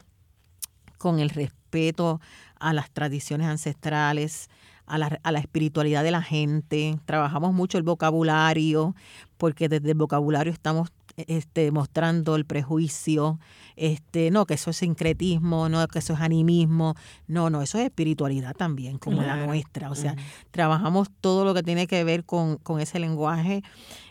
[0.98, 2.22] con el respeto
[2.60, 4.50] a las tradiciones ancestrales,
[4.86, 6.98] a la, a la, espiritualidad de la gente.
[7.06, 8.96] Trabajamos mucho el vocabulario,
[9.38, 13.40] porque desde el vocabulario estamos este, mostrando el prejuicio,
[13.76, 16.96] este, no, que eso es sincretismo, no, que eso es animismo,
[17.28, 19.90] no, no, eso es espiritualidad también, como la nuestra.
[19.90, 20.16] O sea,
[20.52, 23.64] trabajamos todo lo que tiene que ver con, con ese lenguaje,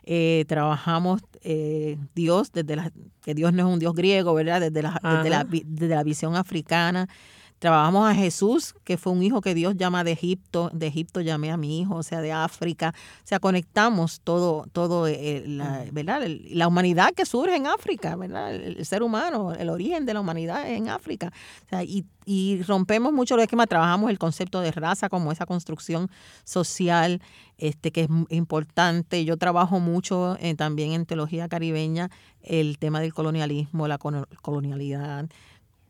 [0.05, 4.61] eh, trabajamos eh, Dios, desde la, que Dios no es un Dios griego, ¿verdad?
[4.61, 7.09] Desde la, desde la, desde la visión africana.
[7.61, 11.51] Trabajamos a Jesús, que fue un hijo que Dios llama de Egipto, de Egipto llamé
[11.51, 12.95] a mi hijo, o sea, de África.
[12.97, 16.23] O sea, conectamos todo, todo eh, la, ¿verdad?
[16.27, 18.55] la humanidad que surge en África, ¿verdad?
[18.55, 21.35] El, ser humano, el origen de la humanidad en África.
[21.67, 25.45] O sea, y, y rompemos mucho los esquemas, trabajamos el concepto de raza como esa
[25.45, 26.09] construcción
[26.45, 27.21] social
[27.59, 29.27] este, que es importante.
[29.27, 32.11] Yo trabajo mucho eh, también en teología caribeña
[32.43, 35.29] el tema del colonialismo, la colonialidad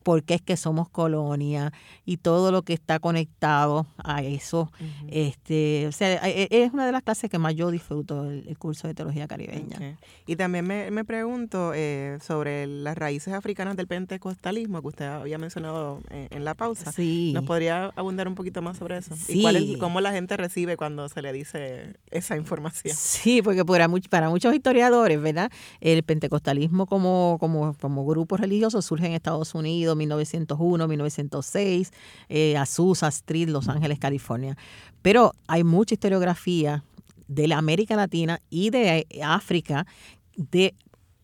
[0.03, 1.71] porque es que somos colonia
[2.05, 4.71] y todo lo que está conectado a eso.
[5.07, 8.57] este, o sea, e, e, es una de las clases que más yo disfruto, el,
[8.57, 9.97] curso de teología caribeña.
[10.27, 15.37] Y también me, me pregunto eh, sobre las raíces africanas del pentecostalismo que usted había
[15.37, 16.91] mencionado eh, en, la pausa.
[16.91, 17.31] Sí.
[17.33, 19.15] ¿Nos podría abundar un poquito más sobre eso?
[19.15, 19.39] Sí.
[19.39, 22.95] ¿Y cuál es, cómo la gente recibe cuando se le dice esa información?
[22.95, 25.51] Sí, porque para, para muchos historiadores, ¿verdad?
[25.79, 31.91] El pentecostalismo como, como, como grupo religioso surge en Estados Unidos 1901, 1906,
[32.29, 34.57] eh, Azusa Street, Los Ángeles, California.
[35.01, 36.83] Pero hay mucha historiografía
[37.27, 39.87] de la América Latina y de África
[40.35, 40.75] de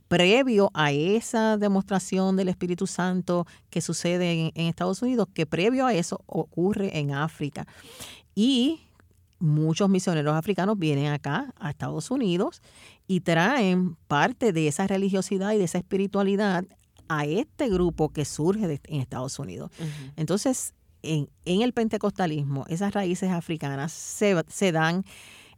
[0.08, 5.94] previo a esa demostración del Espíritu Santo que sucede en, Estados Unidos, que previo a
[5.94, 7.68] eso ocurre en África.
[8.34, 8.82] Y
[9.40, 12.62] muchos misioneros africanos vienen acá a Estados Unidos
[13.08, 16.66] y traen parte de esa religiosidad y de esa espiritualidad
[17.10, 19.72] a este grupo que surge en Estados Unidos.
[20.16, 25.04] Entonces, en, el pentecostalismo, esas raíces africanas se, dan,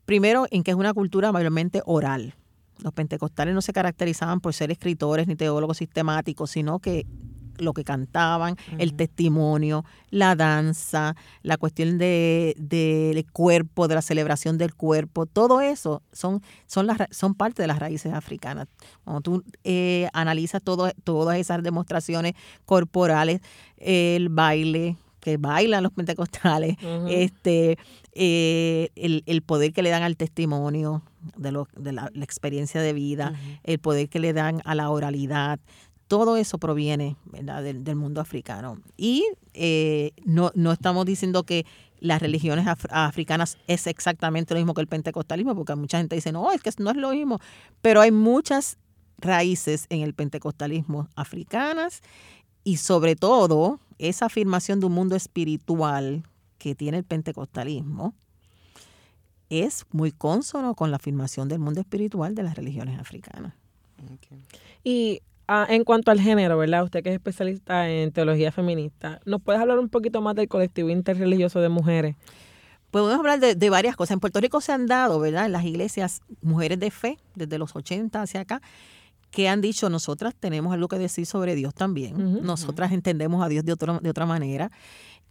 [0.06, 2.36] primero, en que es una cultura mayormente oral.
[2.80, 7.06] Los pentecostales no se caracterizaban por ser escritores ni teólogos sistemáticos, sino que
[7.60, 14.58] lo que cantaban, el testimonio, la danza, la cuestión del de, cuerpo, de la celebración
[14.58, 18.68] del cuerpo, todo eso son, son, las, son parte de las raíces africanas.
[19.04, 22.34] Cuando tú eh, analizas todo, todas esas demostraciones
[22.66, 23.42] corporales,
[23.78, 26.78] el baile, que bailan los pentecostales,
[27.10, 27.78] este,
[28.14, 31.04] eh, el, poder que le dan al testimonio
[31.38, 33.34] de, lo, de la, experiencia de vida,
[33.64, 35.60] el poder que le dan a la oralidad,
[36.10, 38.82] todo eso proviene Del, mundo africano.
[38.98, 41.66] Y eh, no, no estamos diciendo que
[42.00, 46.52] las religiones africanas es exactamente lo mismo que el pentecostalismo, porque mucha gente dice, no,
[46.52, 47.40] es que no es lo mismo,
[47.82, 48.78] pero hay muchas
[49.20, 52.02] raíces en el pentecostalismo africanas
[52.64, 56.24] y sobre todo esa afirmación de un mundo espiritual
[56.58, 58.16] que tiene el pentecostalismo
[59.50, 63.54] es muy consono con la afirmación del mundo espiritual de las religiones africanas.
[64.84, 66.84] Y ah, en cuanto al género, ¿verdad?
[66.84, 70.90] Usted que es especialista en teología feminista, ¿nos puede hablar un poquito más del colectivo
[70.90, 72.16] interreligioso de mujeres?
[72.92, 74.14] Podemos hablar de, de, varias cosas.
[74.14, 75.46] En Puerto Rico se han dado, ¿verdad?
[75.46, 78.62] En las iglesias mujeres de fe, desde los 80 hacia acá,
[79.32, 83.64] que han dicho, nosotras tenemos algo que decir sobre Dios también, nosotras entendemos a Dios
[83.64, 84.72] de, otro, de otra manera.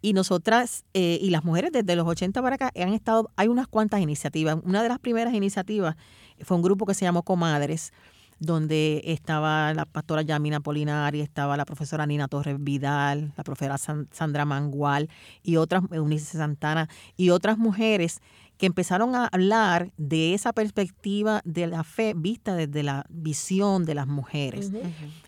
[0.01, 3.67] Y nosotras eh, y las mujeres desde los 80 para acá han estado, hay unas
[3.67, 4.59] cuantas iniciativas.
[4.63, 5.97] Una de las primeras iniciativas
[6.43, 7.93] fue un grupo que se llamó Comadres,
[8.39, 14.45] donde estaba la pastora Yamina Polinari, estaba la profesora Nina Torres Vidal, la profesora Sandra
[14.45, 15.09] Mangual
[15.43, 18.21] y otras, Eunice Santana, y otras mujeres
[18.59, 23.95] que empezaron a hablar de esa perspectiva de la fe vista desde la visión de
[23.95, 24.73] las mujeres.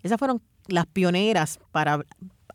[0.03, 2.05] Esas fueron las pioneras para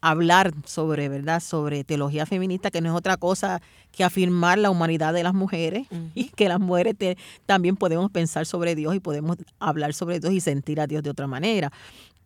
[0.00, 1.40] hablar sobre, ¿verdad?
[1.40, 3.60] Sobre teología feminista, que no es otra cosa
[3.92, 6.94] que afirmar la humanidad de las mujeres y que las mujeres
[7.46, 11.10] también podemos pensar sobre Dios y podemos hablar sobre Dios y sentir a Dios de
[11.10, 11.72] otra manera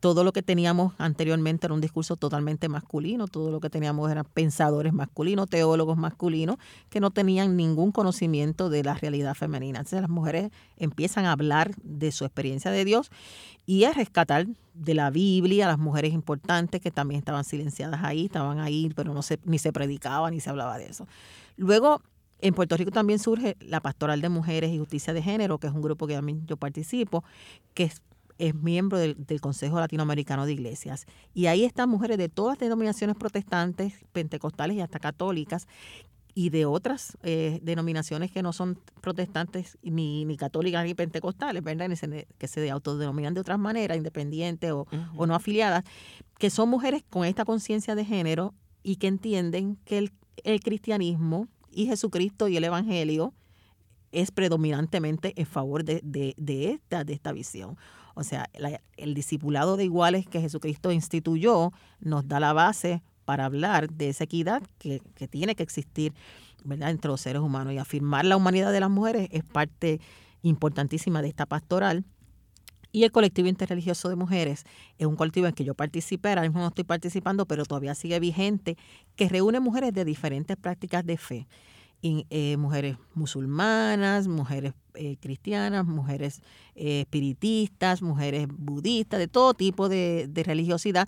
[0.01, 4.25] todo lo que teníamos anteriormente era un discurso totalmente masculino, todo lo que teníamos eran
[4.25, 6.57] pensadores masculinos, teólogos masculinos,
[6.89, 9.79] que no tenían ningún conocimiento de la realidad femenina.
[9.79, 13.11] Entonces las mujeres empiezan a hablar de su experiencia de Dios
[13.67, 18.25] y a rescatar de la Biblia a las mujeres importantes que también estaban silenciadas ahí,
[18.25, 21.07] estaban ahí, pero no se, ni se predicaba ni se hablaba de eso.
[21.57, 22.01] Luego
[22.39, 25.73] en Puerto Rico también surge la Pastoral de Mujeres y Justicia de Género, que es
[25.73, 27.23] un grupo que también yo participo,
[27.75, 27.91] que
[28.37, 31.05] es miembro del, Consejo Latinoamericano de Iglesias.
[31.33, 35.67] Y ahí están mujeres de todas las denominaciones protestantes, pentecostales y hasta católicas,
[36.33, 41.89] y de otras eh, denominaciones que no son protestantes ni, ni católicas ni pentecostales, ¿verdad?
[42.37, 44.87] Que se autodenominan de otras maneras, independientes o,
[45.25, 45.83] no afiliadas,
[46.37, 48.53] que son mujeres con esta conciencia de género
[48.83, 50.11] y que entienden que el,
[50.43, 53.33] el cristianismo y Jesucristo y el Evangelio
[54.11, 57.77] es predominantemente en favor de, de, de, esta, de esta visión.
[58.15, 58.49] O sea,
[58.97, 64.25] el discipulado de iguales que Jesucristo instituyó nos da la base para hablar de esa
[64.25, 66.13] equidad que, tiene que existir
[66.63, 66.89] ¿verdad?
[66.89, 70.01] entre los seres humanos y afirmar la humanidad de las mujeres es parte
[70.41, 72.03] importantísima de esta pastoral.
[72.91, 74.65] Y el colectivo interreligioso de mujeres
[74.97, 78.19] es un colectivo en que yo participé, ahora mismo no estoy participando, pero todavía sigue
[78.19, 78.75] vigente,
[79.15, 81.47] que reúne mujeres de diferentes prácticas de fe.
[82.03, 86.41] Eh, mujeres musulmanas, mujeres eh, cristianas, mujeres
[86.73, 91.07] eh, espiritistas, mujeres budistas, de todo tipo de, religiosidad,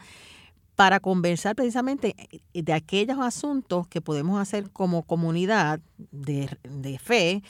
[0.75, 2.15] para conversar precisamente
[2.53, 5.79] de aquellos asuntos que podemos hacer como comunidad
[6.11, 7.41] de, fe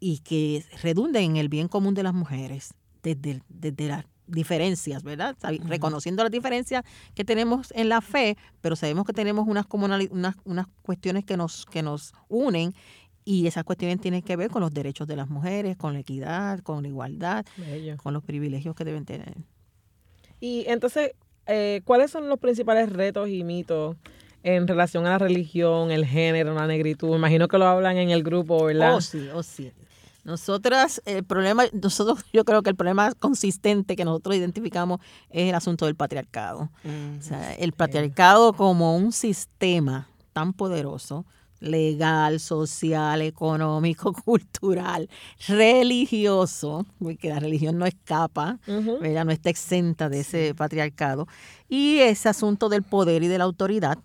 [0.00, 2.72] y que redunden en el bien común de las mujeres,
[3.02, 5.36] desde, desde las diferencias, ¿verdad?
[5.66, 10.66] Reconociendo las diferencias que tenemos en la fe, pero sabemos que tenemos unas, unas, unas
[10.82, 12.74] cuestiones que nos, que nos unen
[13.24, 16.60] y esas cuestiones tienen que ver con los derechos de las mujeres, con la equidad,
[16.60, 17.44] con la igualdad,
[18.02, 19.34] con los privilegios que deben tener.
[20.40, 21.12] Y entonces,
[21.46, 23.96] eh, ¿cuáles son los principales retos y mitos
[24.42, 27.14] en relación a la religión, el género, la negritud?
[27.14, 28.94] Imagino que lo hablan en el grupo, ¿verdad?
[28.94, 29.72] Oh, sí, oh, sí.
[30.28, 35.00] Nosotras, el problema, nosotros, yo creo que el problema consistente que nosotros identificamos
[35.30, 36.70] es el asunto del patriarcado.
[36.84, 41.24] o sea, el patriarcado como un sistema tan poderoso,
[41.60, 45.08] legal, social, económico, cultural,
[45.46, 51.26] religioso, porque la religión no escapa, no está exenta de ese patriarcado,
[51.70, 53.98] y ese asunto del poder y de la autoridad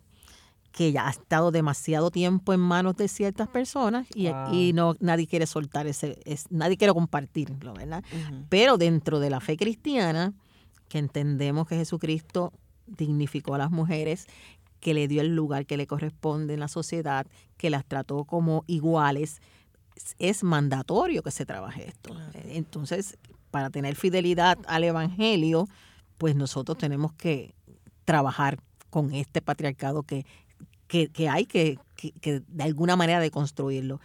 [0.74, 5.46] que ya ha estado demasiado tiempo en manos de ciertas personas y, no nadie quiere
[5.46, 8.04] soltar ese, es, nadie quiere compartirlo, ¿verdad?
[8.50, 10.34] Pero dentro de la fe cristiana,
[10.90, 12.52] que entendemos que Jesucristo
[12.88, 14.26] dignificó a las mujeres,
[14.80, 18.64] que le dio el lugar que le corresponde en la sociedad, que las trató como
[18.66, 19.42] iguales,
[20.18, 22.18] es mandatorio que se trabaje esto.
[22.46, 23.20] Entonces,
[23.52, 25.68] para tener fidelidad al Evangelio,
[26.18, 27.54] pues nosotros tenemos que
[28.06, 28.58] trabajar
[28.90, 30.26] con este patriarcado que,
[30.94, 31.80] que, que hay que,
[32.22, 34.00] que, de alguna manera de construirlo.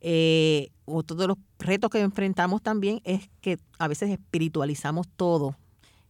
[0.00, 5.54] Eh, otro de los retos que enfrentamos también es que a veces espiritualizamos todo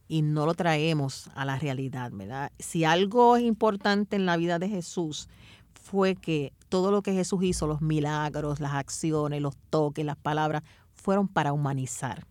[0.06, 2.52] y no lo traemos a la realidad, ¿verdad?
[2.60, 5.28] Si algo es importante en la vida de Jesús
[5.82, 10.62] fue que todo lo que Jesús hizo, los milagros, las acciones, los toques, las palabras,
[10.92, 12.24] fueron para humanizar,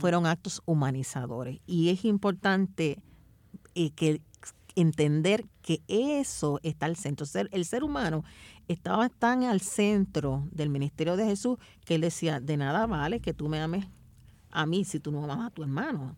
[0.00, 1.60] fueron actos humanizadores.
[1.68, 2.98] Y es importante
[3.76, 4.20] eh, que
[4.76, 7.26] entender que eso está al centro.
[7.50, 8.24] El ser humano
[8.68, 13.34] estaba tan al centro del ministerio de Jesús que él decía, de nada vale que
[13.34, 13.86] tú me ames
[14.52, 16.14] a mí si tú no amas a tu hermano.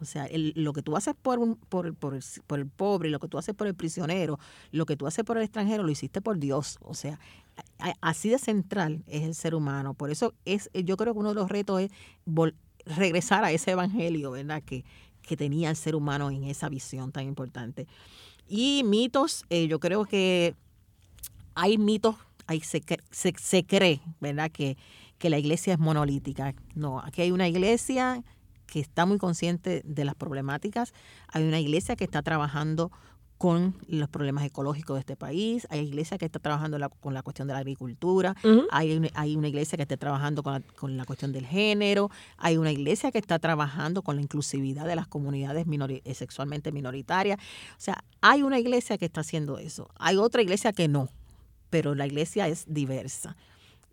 [0.00, 3.18] O sea, lo que tú haces por, un, por, por, el, por el pobre, lo
[3.18, 4.38] que tú haces por el prisionero,
[4.70, 6.78] lo que tú haces por el extranjero, lo hiciste por Dios.
[6.82, 7.18] O sea,
[8.00, 9.94] así de central es el ser humano.
[9.94, 11.90] Por eso es, yo creo que uno de los retos es
[12.84, 14.62] regresar a ese evangelio, ¿verdad?
[14.62, 14.84] Que,
[15.28, 17.86] que tenía el ser humano en esa visión tan importante.
[18.48, 20.54] Y mitos, eh, yo creo que
[21.54, 22.16] hay mitos,
[22.46, 24.50] hay, se, se, se cree, ¿verdad?
[24.50, 24.76] Que
[25.18, 26.54] que la iglesia es monolítica.
[26.74, 28.22] No, aquí hay una iglesia
[28.66, 30.92] que está muy consciente de las problemáticas,
[31.28, 32.90] hay una iglesia que está trabajando
[33.38, 37.46] con los problemas ecológicos de este país, hay iglesia que está trabajando con la cuestión
[37.46, 38.34] de la agricultura,
[38.70, 42.10] hay, una, hay una iglesia que está trabajando con la, con la, cuestión del género,
[42.36, 47.38] hay una iglesia que está trabajando con la inclusividad de las comunidades eh, sexualmente minoritarias.
[47.38, 51.08] O sea, hay una iglesia que está haciendo eso, hay otra iglesia que no,
[51.70, 53.36] pero la iglesia es diversa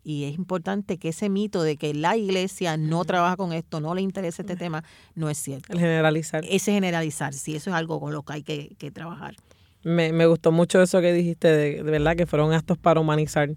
[0.06, 3.92] y es importante que ese mito de que la iglesia no trabaja con esto, no
[3.92, 4.84] le interesa este tema,
[5.16, 5.72] no es cierto.
[5.72, 6.44] El generalizar.
[6.48, 9.34] Ese generalizar, sí, eso es algo con lo que hay que, trabajar.
[9.82, 13.50] Me, me, gustó mucho eso que dijiste, de, verdad que fueron actos para humanizar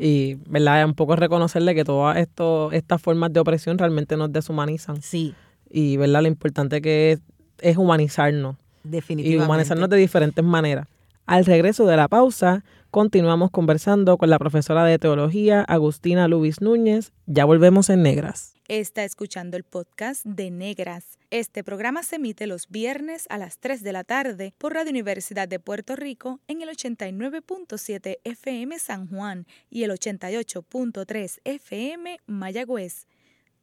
[0.00, 5.00] y verdad un poco reconocerle que todas estas formas de opresión realmente nos deshumanizan.
[5.02, 5.36] Sí.
[5.70, 7.20] Y verdad lo importante que es,
[7.60, 8.56] es humanizarnos.
[8.82, 9.44] Definitivamente.
[9.44, 10.88] Y humanizarnos de diferentes maneras.
[11.26, 17.12] Al regreso de la pausa, continuamos conversando con la profesora de teología Agustina Luis Núñez.
[17.26, 18.54] Ya volvemos en Negras.
[18.66, 21.18] Está escuchando el podcast de Negras.
[21.30, 25.46] Este programa se emite los viernes a las 3 de la tarde por Radio Universidad
[25.46, 33.06] de Puerto Rico en el 89.7 FM San Juan y el 88.3 FM Mayagüez.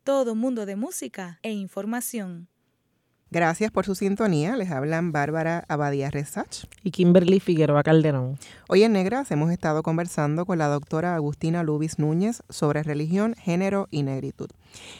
[0.03, 2.47] Todo mundo de música e información.
[3.31, 4.57] Gracias por su sintonía.
[4.57, 8.39] Les hablan Bárbara Abadía Resach y Kimberly Figueroa Calderón.
[8.67, 13.87] Hoy en Negras hemos estado conversando con la doctora Agustina Lubis Núñez sobre religión, género
[13.91, 14.49] y negritud.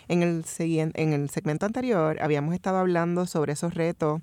[0.08, 4.22] En el, en el segmento anterior habíamos estado hablando sobre esos retos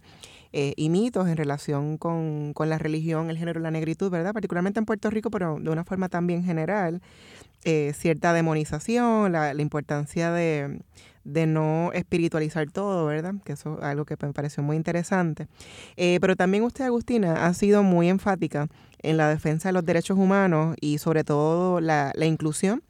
[0.53, 4.33] eh, y mitos en relación con, la religión, el género y la negritud, ¿verdad?
[4.33, 7.03] Particularmente en Puerto Rico, pero de una forma también general.
[7.65, 10.79] Eh, cierta demonización, la importancia de
[11.27, 13.35] de no espiritualizar todo, ¿verdad?
[13.45, 15.49] Que eso es algo que me pareció muy interesante.
[15.97, 18.69] Eh, pero también usted, Agustina, ha sido muy enfática
[19.01, 22.83] en la defensa de los derechos humanos y sobre todo la, inclusión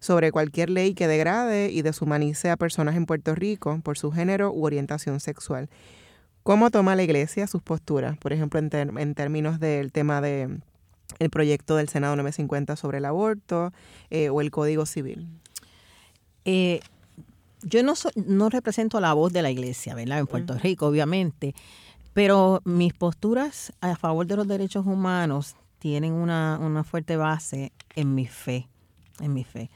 [0.00, 4.52] sobre cualquier ley que degrade y deshumanice a personas en Puerto Rico por su género
[4.52, 5.68] u orientación sexual.
[6.42, 10.48] ¿Cómo toma la Iglesia sus posturas, por ejemplo, en, en términos del tema de
[11.30, 13.72] proyecto del Senado 950 sobre el aborto
[14.10, 15.28] eh, o el Código Civil?
[16.44, 16.80] Eh,
[17.62, 17.94] yo no,
[18.26, 20.18] no represento la voz de la iglesia, ¿verdad?
[20.18, 21.54] En Puerto Rico, obviamente,
[22.12, 28.14] pero mis posturas a favor de los derechos humanos tienen una, una fuerte base en
[28.14, 28.68] mi fe,
[29.20, 29.70] en mi fe.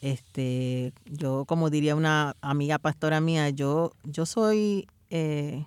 [0.00, 5.64] Este, yo, como diría una amiga pastora mía, yo, yo soy eh,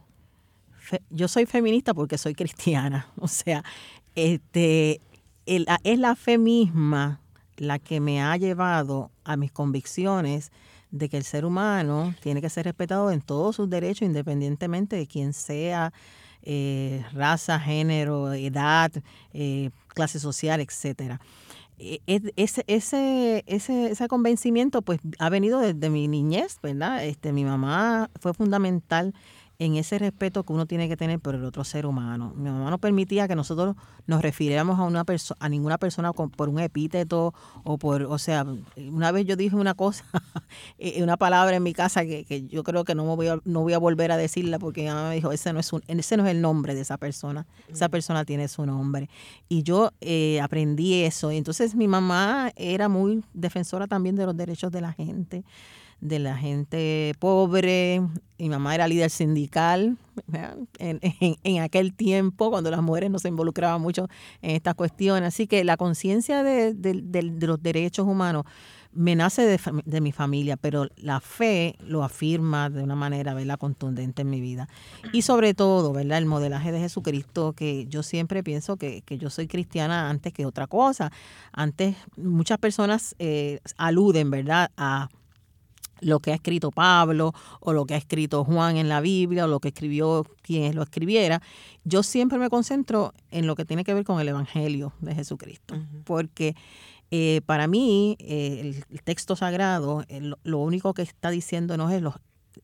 [1.10, 3.08] yo soy feminista porque soy cristiana.
[3.20, 3.64] O sea,
[4.16, 5.02] este,
[5.46, 7.20] es la fe misma
[7.58, 10.52] la que me ha llevado a mis convicciones
[10.96, 15.08] de que el ser humano tiene que ser respetado en todos sus derechos, independientemente de
[15.08, 15.91] quién sea,
[16.41, 18.91] eh, raza, género, edad,
[19.34, 21.20] eh, clase social, etcétera.
[21.78, 22.00] E,
[22.38, 27.04] ese, ese, ese, ese convencimiento pues ha venido desde mi niñez, ¿verdad?
[27.04, 29.14] Este, mi mamá fue fundamental
[29.60, 32.34] en ese respeto que uno tiene que tener por el otro ser humano.
[32.36, 33.76] Mi mamá no permitía que nosotros
[34.08, 37.34] nos refiriéramos a una persona, a ninguna persona por un epíteto
[37.64, 38.45] o por, o sea,
[38.78, 40.06] una vez yo dije una cosa,
[40.78, 43.62] eh, una palabra en mi casa que, que, yo creo que no voy a, no
[43.62, 46.18] voy a volver a decirla porque mi mamá me dijo ese no es un, ese
[46.18, 49.10] no es el nombre de esa persona, esa persona tiene su nombre
[49.47, 51.32] y yo eh, aprendí eso.
[51.32, 55.43] Y entonces mi mamá era muy defensora también de los derechos de la gente
[56.08, 58.01] de la gente pobre.
[58.38, 59.97] Mi mamá era líder sindical
[60.80, 60.99] en,
[61.43, 64.08] en, aquel tiempo, cuando las mujeres no se involucraban mucho
[64.41, 65.30] en estas cuestiones.
[65.30, 68.43] Así que la conciencia de, de, los derechos humanos
[68.91, 73.58] me nace de, de, mi familia, pero la fe lo afirma de una manera ¿verdad?
[73.58, 74.70] contundente en mi vida.
[75.12, 76.18] Y sobre todo, ¿verdad?
[76.18, 80.45] el modelaje de Jesucristo, que yo siempre pienso que, que yo soy cristiana antes que
[80.45, 81.12] otra cosa.
[81.51, 84.72] Antes muchas personas eh, aluden ¿verdad?
[84.78, 85.10] a
[86.02, 89.48] lo que ha escrito Pablo o lo que ha escrito Juan en la Biblia o
[89.48, 91.41] lo que escribió quien lo escribiera,
[91.84, 95.76] yo siempre me concentro en lo que tiene que ver con el Evangelio de Jesucristo,
[96.04, 96.56] porque
[97.12, 100.04] eh, para mí eh, el, texto sagrado
[100.43, 102.16] lo único que está diciéndonos es, los,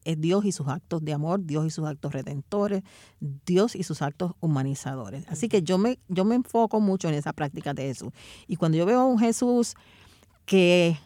[0.04, 2.82] es Dios y sus actos de amor, Dios y sus actos redentores,
[3.20, 5.26] Dios y sus actos humanizadores.
[5.28, 8.12] Así que yo me, yo me enfoco mucho en esa práctica de Jesús.
[8.48, 9.76] Y cuando yo veo a un Jesús
[10.46, 10.98] que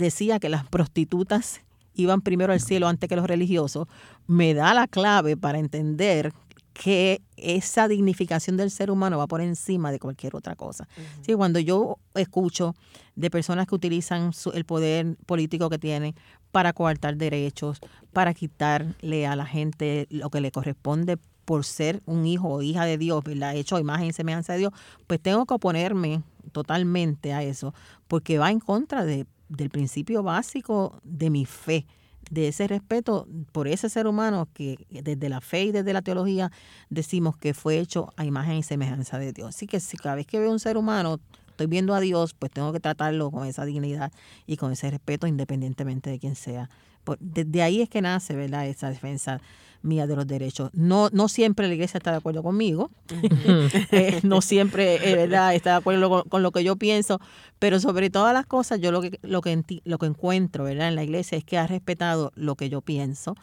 [0.00, 1.60] decía que las prostitutas
[1.94, 3.86] iban primero al cielo antes que los religiosos,
[4.26, 6.32] me da la clave para entender
[6.72, 10.88] que esa dignificación del ser humano va por encima de cualquier otra cosa.
[11.36, 12.74] cuando yo escucho
[13.16, 16.14] de personas que utilizan el poder político que tienen
[16.52, 17.80] para coartar derechos,
[18.12, 22.84] para quitarle a la gente lo que le corresponde por ser un hijo o hija
[22.84, 23.56] de Dios, ¿verdad?
[23.56, 24.72] hecho a imagen y semejanza de Dios,
[25.06, 26.22] pues tengo que oponerme
[26.52, 27.74] totalmente a eso,
[28.08, 31.86] porque va en contra de del principio básico de mi fe,
[32.30, 36.50] de ese respeto por ese ser humano que desde la fe y desde la teología
[36.88, 39.48] decimos que fue hecho a imagen y semejanza de Dios.
[39.48, 42.52] Así que si cada vez que veo un ser humano estoy viendo a Dios, pues
[42.52, 44.12] tengo que tratarlo con esa dignidad
[44.46, 46.70] y con ese respeto independientemente de quién sea.
[47.18, 48.66] Desde ahí es que nace, ¿verdad?
[48.66, 49.40] Esa defensa
[49.82, 50.70] mía de los derechos.
[50.72, 52.90] No, no siempre la iglesia está de acuerdo conmigo,
[53.90, 55.54] eh, no siempre eh, ¿verdad?
[55.54, 57.20] está de acuerdo con, lo que yo pienso,
[57.58, 60.88] pero sobre todas las cosas yo lo que, lo que, lo que encuentro ¿verdad?
[60.88, 63.34] en la iglesia es que ha respetado lo que yo pienso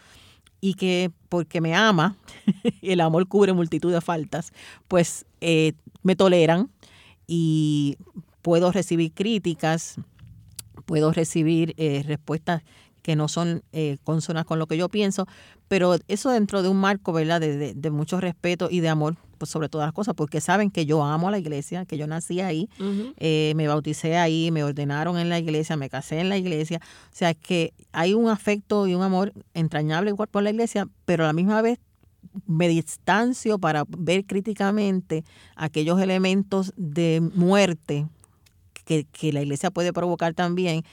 [0.59, 2.17] y que porque me ama,
[2.81, 4.51] y el amor cubre multitud de faltas,
[4.87, 5.73] pues eh,
[6.03, 6.69] me toleran
[7.27, 7.97] y
[8.41, 9.95] puedo recibir críticas,
[10.85, 11.75] puedo recibir
[12.05, 12.63] respuestas
[13.07, 15.27] que no son eh, consonas con lo que yo pienso,
[15.69, 19.49] pero eso dentro de un marco, ¿verdad?, de, de, mucho respeto y de amor pues,
[19.49, 22.41] sobre todas las cosas, porque saben que yo amo a la iglesia, que yo nací
[22.41, 22.67] ahí,
[23.15, 27.15] eh, me bauticé ahí, me ordenaron en la iglesia, me casé en la iglesia, o
[27.15, 31.27] sea que hay un afecto y un amor entrañable igual por la iglesia, pero a
[31.27, 31.79] la misma vez
[32.45, 35.23] me distancio para ver críticamente
[35.55, 38.05] aquellos elementos de muerte
[38.87, 40.83] que, la iglesia puede provocar también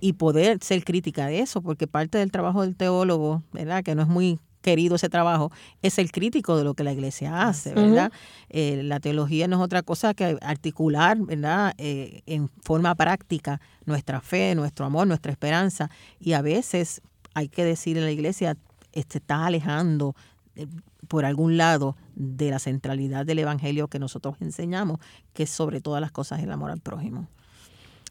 [0.00, 3.82] y poder ser crítica de eso, porque parte del trabajo del teólogo, ¿verdad?
[3.82, 5.50] Que no es muy querido ese trabajo,
[5.82, 8.12] es el crítico de lo que la iglesia hace, ¿verdad?
[8.50, 11.74] Eh, la teología no es otra cosa que articular, ¿verdad?
[11.78, 15.90] Eh, en forma práctica nuestra fe, nuestro amor, nuestra esperanza.
[16.20, 17.00] Y a veces
[17.34, 18.56] hay que decir en la iglesia,
[18.92, 20.14] este, está alejando
[20.56, 20.66] eh,
[21.08, 25.00] por algún lado de la centralidad del evangelio que nosotros enseñamos,
[25.32, 27.28] que es sobre todas las cosas el amor al prójimo.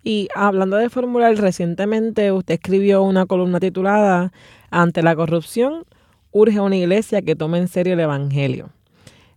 [0.04, 4.32] Y hablando de formular, recientemente usted escribió una columna titulada
[4.70, 5.84] Ante la corrupción,
[6.32, 8.70] urge una iglesia que tome en serio el Evangelio.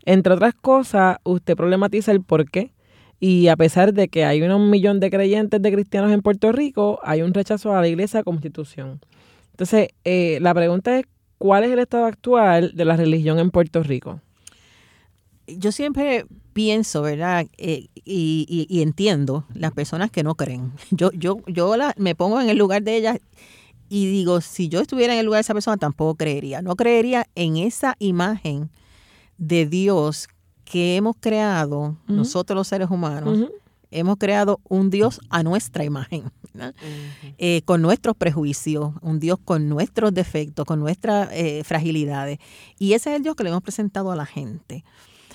[0.05, 2.73] Entre otras cosas, usted problematiza el por qué.
[3.21, 6.99] Y a pesar de que hay un millón de creyentes de cristianos en Puerto Rico,
[7.05, 9.01] hay un rechazo a la iglesia como institución.
[9.53, 11.07] Entonces, eh, la pregunta es,
[11.39, 14.21] ¿cuál es el estado actual de la religión en Puerto Rico?
[15.59, 17.47] Yo siempre pienso, ¿verdad?
[17.59, 20.73] Eh, y, entiendo las personas que no creen.
[20.91, 23.19] Yo, yo, yo me pongo en el lugar de ellas
[23.89, 26.63] y digo, si yo estuviera en el lugar de esa persona, tampoco creería.
[26.63, 28.71] No creería en esa imagen
[29.37, 30.29] de Dios
[30.65, 33.51] que hemos creado nosotros los seres humanos.
[33.91, 36.33] Hemos creado un Dios a nuestra imagen,
[37.37, 42.39] eh, con nuestros prejuicios, un Dios con nuestros defectos, con nuestras eh, fragilidades.
[42.79, 44.85] Y ese es el Dios que le hemos presentado a la gente.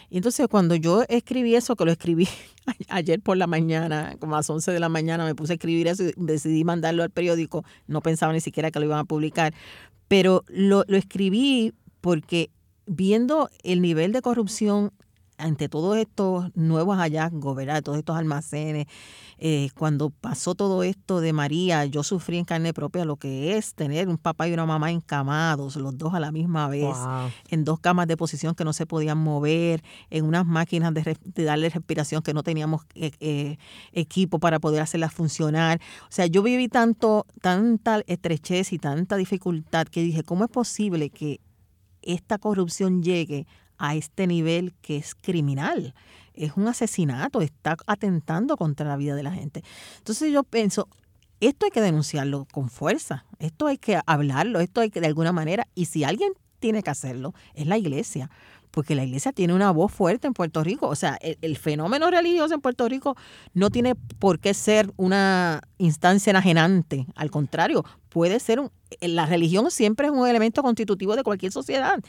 [0.09, 2.27] Y entonces cuando yo escribí eso, que lo escribí
[2.89, 5.87] ayer por la mañana, como a las 11 de la mañana, me puse a escribir
[5.87, 9.53] eso y decidí mandarlo al periódico, no pensaba ni siquiera que lo iban a publicar,
[10.07, 12.51] pero lo, lo escribí porque
[12.85, 14.93] viendo el nivel de corrupción
[15.37, 17.83] ante todos estos nuevos hallazgos, ¿verdad?
[17.83, 18.87] Todos estos almacenes,
[19.37, 23.75] eh, cuando pasó todo esto de María, yo sufrí en carne propia lo que es
[23.75, 26.95] tener un papá y una mamá encamados, los dos a la misma vez,
[27.49, 31.69] en dos camas de posición que no se podían mover, en unas máquinas de, darle
[31.69, 33.57] respiración que no teníamos eh, eh,
[33.91, 35.79] equipo para poder hacerlas funcionar.
[36.03, 41.11] O sea, yo viví tanto, tanta estrechez y tanta dificultad que dije, ¿cómo es posible
[41.11, 41.41] que
[42.01, 43.45] esta corrupción llegue
[43.77, 45.93] a este nivel que es criminal.
[46.33, 49.63] Es un asesinato, está atentando contra la vida de la gente.
[49.97, 50.87] Entonces yo pienso,
[51.39, 55.31] esto hay que denunciarlo con fuerza, esto hay que hablarlo, esto hay que de alguna
[55.31, 58.29] manera, y si alguien tiene que hacerlo, es la iglesia,
[58.71, 60.87] porque la iglesia tiene una voz fuerte en Puerto Rico.
[60.87, 63.15] O sea, el, fenómeno religioso en Puerto Rico
[63.53, 67.07] no tiene por qué ser una instancia enajenante.
[67.15, 68.61] Al contrario, puede ser,
[69.01, 71.99] la religión siempre es un elemento constitutivo de cualquier sociedad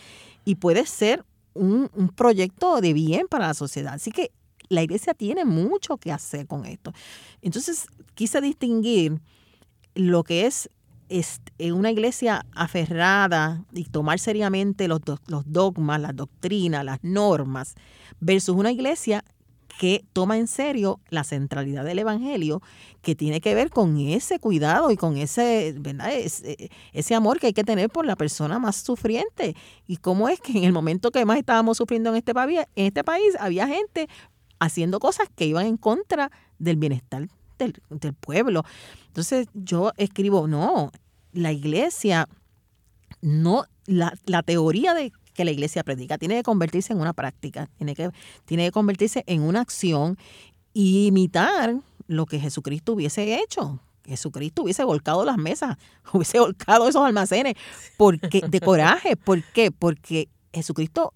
[0.45, 1.25] y puede ser
[1.59, 3.95] un, un proyecto de bien para la sociedad.
[3.95, 4.33] Así que
[4.69, 6.93] la iglesia tiene mucho que hacer con esto.
[7.43, 9.21] Entonces, quise distinguir
[9.95, 10.71] lo que es
[11.09, 17.75] este, una iglesia aferrada y tomar seriamente los, los dogmas, las doctrinas, las normas,
[18.21, 19.25] versus una iglesia
[19.79, 22.61] que toma en serio la centralidad del Evangelio,
[23.01, 26.13] que tiene que ver con ese cuidado y con ese, ¿verdad?
[26.13, 29.55] Ese, ese, amor que hay que tener por la persona más sufriente.
[29.87, 32.87] Y cómo es que en el momento que más estábamos sufriendo en este, país, en
[32.87, 34.09] este país, había gente
[34.59, 38.65] haciendo cosas que iban en contra del bienestar del, del pueblo.
[39.07, 40.91] Entonces yo escribo, no,
[41.33, 42.29] la iglesia,
[43.21, 47.71] no, la, la teoría de que la iglesia predica tiene que convertirse en una práctica,
[47.77, 48.11] tiene que,
[48.45, 50.19] tiene que convertirse en una acción
[50.75, 51.77] y imitar
[52.09, 53.79] lo que Jesucristo hubiese hecho.
[54.05, 55.77] Jesucristo hubiese volcado las mesas,
[56.13, 57.55] hubiese volcado esos almacenes
[57.97, 59.17] porque, de coraje.
[59.17, 59.71] ¿Por qué?
[59.71, 61.13] Porque Jesucristo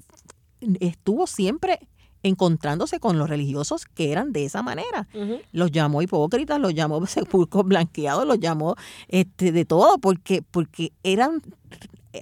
[0.79, 1.81] estuvo siempre
[2.23, 5.09] encontrándose con los religiosos que eran de esa manera.
[5.51, 8.77] Los llamó hipócritas, los llamó sepulcros blanqueados, los llamó
[9.09, 11.43] este, de todo, porque, porque eran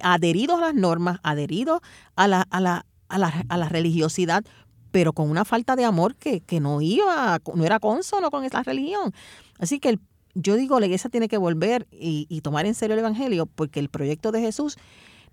[0.01, 1.81] adheridos a las normas, adheridos
[2.15, 4.43] a la, a la, a la, a la religiosidad,
[4.91, 8.63] pero con una falta de amor que, que no iba, no era consono con esa
[8.63, 9.13] religión.
[9.59, 9.99] Así que
[10.33, 13.79] yo digo, la iglesia tiene que volver y, y tomar en serio el Evangelio, porque
[13.79, 14.77] el proyecto de Jesús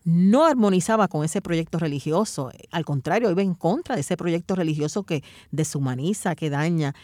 [0.05, 2.51] no armonizaba con ese proyecto religioso.
[2.71, 6.95] Al contrario, iba en contra de ese proyecto religioso que deshumaniza, que daña.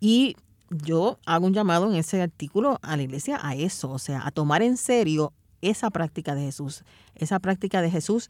[0.00, 0.36] Y
[0.70, 4.30] yo hago un llamado en ese artículo a la iglesia a eso, o sea, a
[4.30, 5.32] tomar en serio
[5.62, 6.84] esa práctica de Jesús,
[7.14, 8.28] esa práctica de Jesús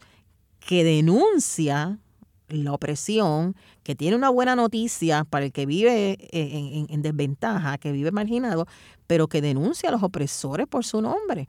[0.59, 1.99] que denuncia
[2.47, 7.91] la opresión, que tiene una buena noticia para el que vive en, en desventaja, que
[7.91, 8.67] vive marginado,
[9.07, 11.47] pero que denuncia a los opresores por su nombre.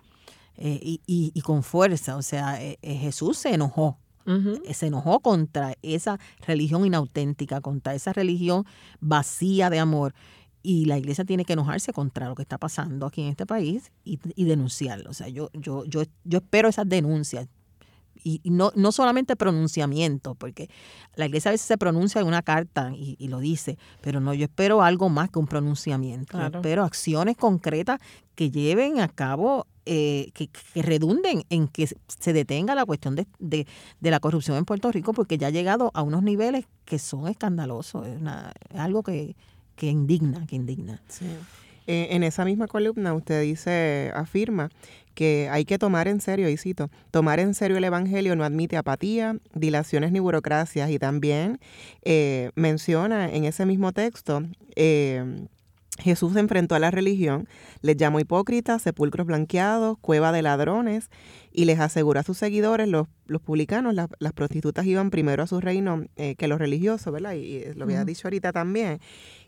[0.57, 2.17] Eh, y, y, con fuerza.
[2.17, 3.99] O sea, eh, eh, Jesús se enojó.
[4.73, 8.65] Se enojó contra esa religión inauténtica, contra esa religión
[8.99, 10.15] vacía de amor.
[10.65, 13.93] Y la iglesia tiene que enojarse contra lo que está pasando aquí en este país
[14.03, 15.11] y, y denunciarlo.
[15.11, 17.49] O sea, yo, yo, yo, yo espero esas denuncias
[18.25, 20.71] y, no, no solamente pronunciamiento, porque
[21.15, 24.45] la iglesia a veces se pronuncia en una carta y, lo dice, pero no, yo
[24.45, 26.41] espero algo más que un pronunciamiento.
[26.41, 28.01] espero acciones concretas
[28.35, 30.49] que lleven a cabo, eh, que,
[30.83, 33.67] redunden en que se detenga la cuestión de, de,
[34.11, 38.07] la corrupción en Puerto Rico, porque ya ha llegado a unos niveles que son escandalosos.
[38.07, 38.21] Es,
[38.75, 39.37] algo que,
[39.77, 41.01] que indigna, que indigna.
[41.87, 44.71] Eh, en esa misma columna usted dice, afirma
[45.15, 48.77] que hay que tomar en serio, y cito, tomar en serio el Evangelio no admite
[48.77, 51.61] apatía, dilaciones ni burocracias y también
[52.03, 54.43] eh, menciona en ese mismo texto
[54.77, 55.47] eh,
[56.01, 57.49] Jesús se enfrentó a la religión,
[57.81, 61.09] les llamó hipócritas, sepulcros blanqueados, cueva de ladrones,
[61.57, 65.61] y les aseguró a sus seguidores, los, los publicanos, las prostitutas iban primero a su
[65.61, 67.35] reino eh, que los religiosos, ¿verdad?
[67.35, 68.99] Y, lo había dicho ahorita también.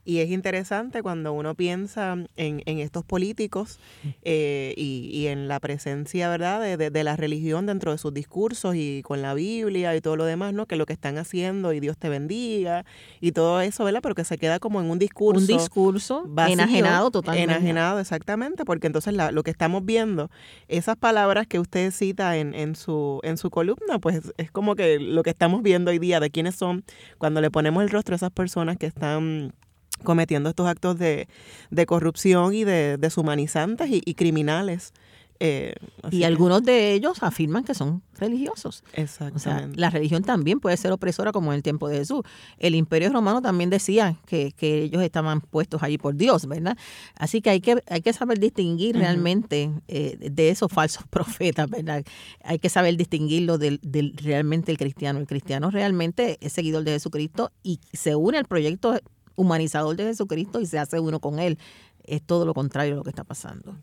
[0.05, 3.81] Y es interesante cuando uno piensa en, en estos políticos
[4.23, 8.77] eh, y, y, en la presencia, ¿verdad?, de, de, la religión dentro de sus discursos
[8.77, 10.67] y con la Biblia y todo lo demás, ¿no?
[10.67, 12.85] Que lo que están haciendo y Dios te bendiga
[13.21, 13.99] y todo eso, ¿verdad?
[14.01, 15.41] Pero que se queda como en un discurso.
[15.41, 17.53] Un discurso enajenado totalmente.
[17.53, 20.31] Enajenado, exactamente, porque entonces la, lo que estamos viendo,
[20.69, 25.23] esas palabras que usted cita en, su, en su columna, pues es como que lo
[25.23, 26.85] que estamos viendo hoy día de quiénes son,
[27.19, 29.53] cuando le ponemos el rostro a esas personas que están
[30.05, 31.29] cometiendo estos actos de,
[31.71, 34.93] de corrupción y de deshumanizantes y, criminales.
[35.41, 35.75] Eh,
[36.11, 38.85] y algunos de ellos afirman que son religiosos.
[38.95, 39.37] Exactamente.
[39.37, 42.23] O sea, la religión también puede ser opresora como en el tiempo de Jesús.
[42.59, 46.77] El imperio romano también decía que, que ellos estaban puestos allí por Dios, ¿verdad?
[47.17, 52.05] Así que hay que, hay que saber distinguir realmente eh, de esos falsos profetas, ¿verdad?
[52.43, 55.19] Hay que saber distinguirlo del, del realmente el cristiano.
[55.19, 58.99] El cristiano realmente es seguidor de Jesucristo y se une al proyecto
[59.35, 61.59] humanizador de Jesucristo y se hace uno con él.
[62.05, 63.77] Es todo lo contrario de lo que está pasando.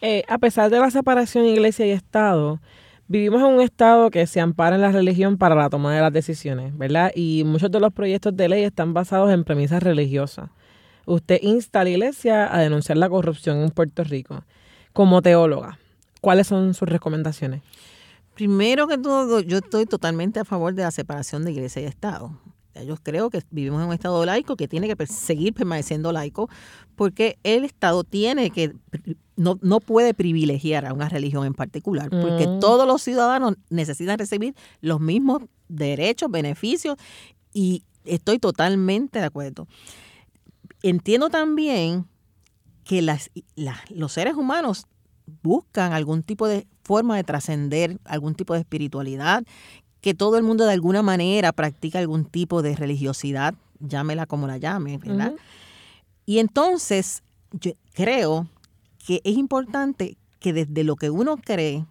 [0.00, 2.60] Eh, a pesar de la separación iglesia y Estado,
[3.08, 6.12] vivimos en un Estado que se ampara en la religión para la toma de las
[6.12, 7.10] decisiones, ¿verdad?
[7.16, 10.50] Y muchos de los proyectos de ley están basados en premisas religiosas.
[11.04, 14.44] Usted insta a la iglesia a denunciar la corrupción en Puerto Rico.
[14.92, 15.78] Como teóloga,
[16.20, 17.62] ¿cuáles son sus recomendaciones?
[18.34, 22.38] Primero que todo, yo estoy totalmente a favor de la separación de iglesia y Estado.
[22.82, 26.48] Yo creo que vivimos en un Estado laico que tiene que seguir permaneciendo laico
[26.96, 28.74] porque el Estado tiene que,
[29.36, 32.60] no, no puede privilegiar a una religión en particular, porque mm.
[32.60, 36.96] todos los ciudadanos necesitan recibir los mismos derechos, beneficios
[37.52, 39.68] y estoy totalmente de acuerdo.
[40.82, 42.06] Entiendo también
[42.84, 43.30] que las,
[43.90, 44.86] los seres humanos
[45.42, 49.44] buscan algún tipo de forma de trascender, algún tipo de espiritualidad,
[50.00, 54.58] que todo el mundo de alguna manera practica algún tipo de religiosidad, llámela como la
[54.58, 55.34] llame, ¿verdad?
[56.26, 57.22] Y entonces
[57.52, 58.46] yo creo
[59.06, 61.84] que es importante que desde lo que uno cree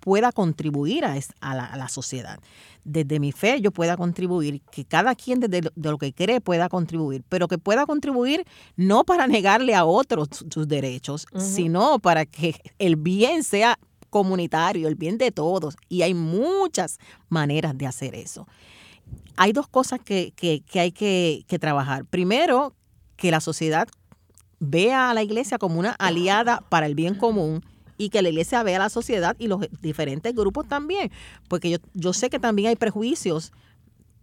[0.00, 1.14] pueda contribuir a,
[1.54, 2.40] la, sociedad.
[2.82, 7.22] Desde mi fe yo pueda contribuir, que cada quien desde lo, que cree pueda contribuir,
[7.28, 8.44] pero que pueda contribuir
[8.74, 13.78] no para negarle a otros sus derechos, sino para que el bien sea
[14.12, 15.76] comunitario, el bien de todos.
[15.88, 16.98] Y hay muchas
[17.30, 18.46] maneras de hacer eso.
[19.36, 20.34] Hay dos cosas que,
[20.74, 22.04] hay que, que trabajar.
[22.04, 22.74] Primero,
[23.16, 23.88] que la sociedad
[24.60, 27.64] vea a la iglesia como una aliada para el bien común
[27.96, 31.10] y que la iglesia vea a la sociedad y los diferentes grupos también,
[31.48, 33.52] porque yo, yo sé que también hay prejuicios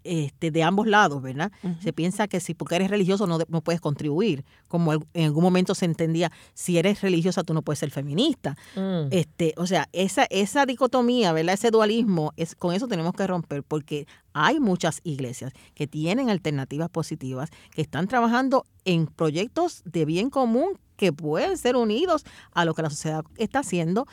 [0.04, 1.52] este, de ambos lados, ¿verdad?
[1.82, 5.76] Se piensa que si porque eres religioso no, no, puedes contribuir, como en algún momento
[5.76, 8.56] se entendía, si eres religiosa tú no puedes ser feminista.
[8.76, 9.08] Mm.
[9.12, 11.54] este, o sea, esa, esa dicotomía, ¿verdad?
[11.54, 16.90] Ese dualismo, es, con eso tenemos que romper, porque hay muchas iglesias que tienen alternativas
[16.90, 22.74] positivas, que están trabajando en proyectos de bien común que pueden ser unidos a lo
[22.74, 24.06] que la sociedad está haciendo.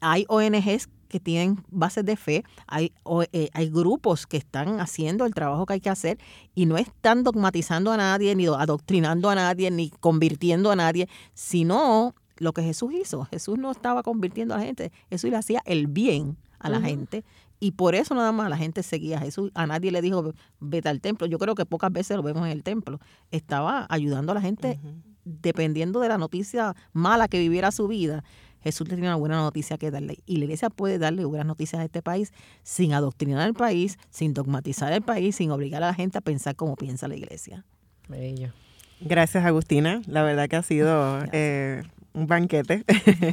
[0.00, 2.92] Hay ONGs que tienen bases de fe, hay,
[3.32, 6.18] eh, hay grupos que están haciendo el trabajo que hay que hacer
[6.54, 12.14] y no están dogmatizando a nadie, ni adoctrinando a nadie, ni convirtiendo a nadie, sino
[12.38, 13.26] lo que Jesús hizo.
[13.26, 17.24] Jesús no estaba convirtiendo a la gente, Jesús le hacía el bien a la gente
[17.60, 19.50] y por eso nada más la gente seguía a Jesús.
[19.54, 21.26] A nadie le dijo, vete al templo.
[21.26, 22.98] Yo creo que pocas veces lo vemos en el templo.
[23.30, 24.80] Estaba ayudando a la gente
[25.24, 28.24] dependiendo de la noticia mala que viviera su vida.
[28.62, 30.18] Jesús le tenía una buena noticia que darle.
[30.26, 32.32] Y la iglesia puede darle buenas noticias a este país
[32.62, 36.56] sin adoctrinar al país, sin dogmatizar el país, sin obligar a la gente a pensar
[36.56, 37.64] como piensa la iglesia.
[38.08, 38.52] Bello.
[39.00, 40.02] Gracias, Agustina.
[40.06, 41.82] La verdad que ha sido eh,
[42.12, 42.84] un banquete.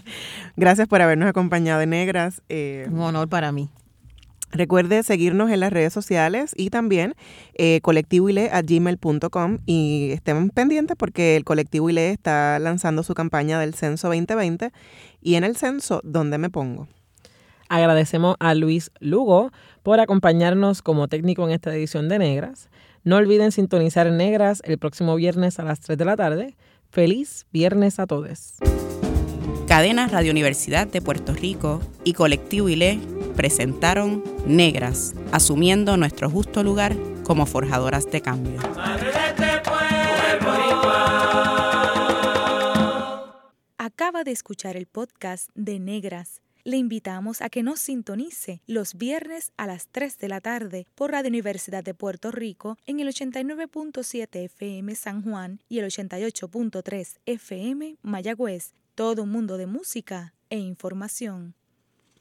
[0.55, 2.41] Gracias por habernos acompañado en Negras.
[2.47, 3.69] Eh, un honor para mí.
[4.51, 7.15] Recuerde seguirnos en las redes sociales y también
[7.55, 14.07] eh, gmail.com y estén pendientes porque el colectivo ILE está lanzando su campaña del censo
[14.07, 14.71] 2020
[15.21, 16.87] y en el censo, ¿dónde me pongo?
[17.69, 19.51] Agradecemos a Luis Lugo
[19.83, 22.69] por acompañarnos como técnico en esta edición de Negras.
[23.03, 26.55] No olviden sintonizar Negras el próximo viernes a las 3 de la tarde.
[26.89, 28.55] Feliz viernes a todos.
[29.67, 33.01] Cadena Radio Universidad de Puerto Rico y Colectivo ILE
[33.35, 38.61] presentaron Negras, asumiendo nuestro justo lugar como forjadoras de cambio.
[43.77, 46.41] Acaba de escuchar el podcast de Negras.
[46.63, 51.11] Le invitamos a que nos sintonice los viernes a las 3 de la tarde por
[51.11, 57.97] Radio Universidad de Puerto Rico en el 89.7 FM San Juan y el 88.3 FM
[58.01, 61.53] Mayagüez todo un mundo de música e información.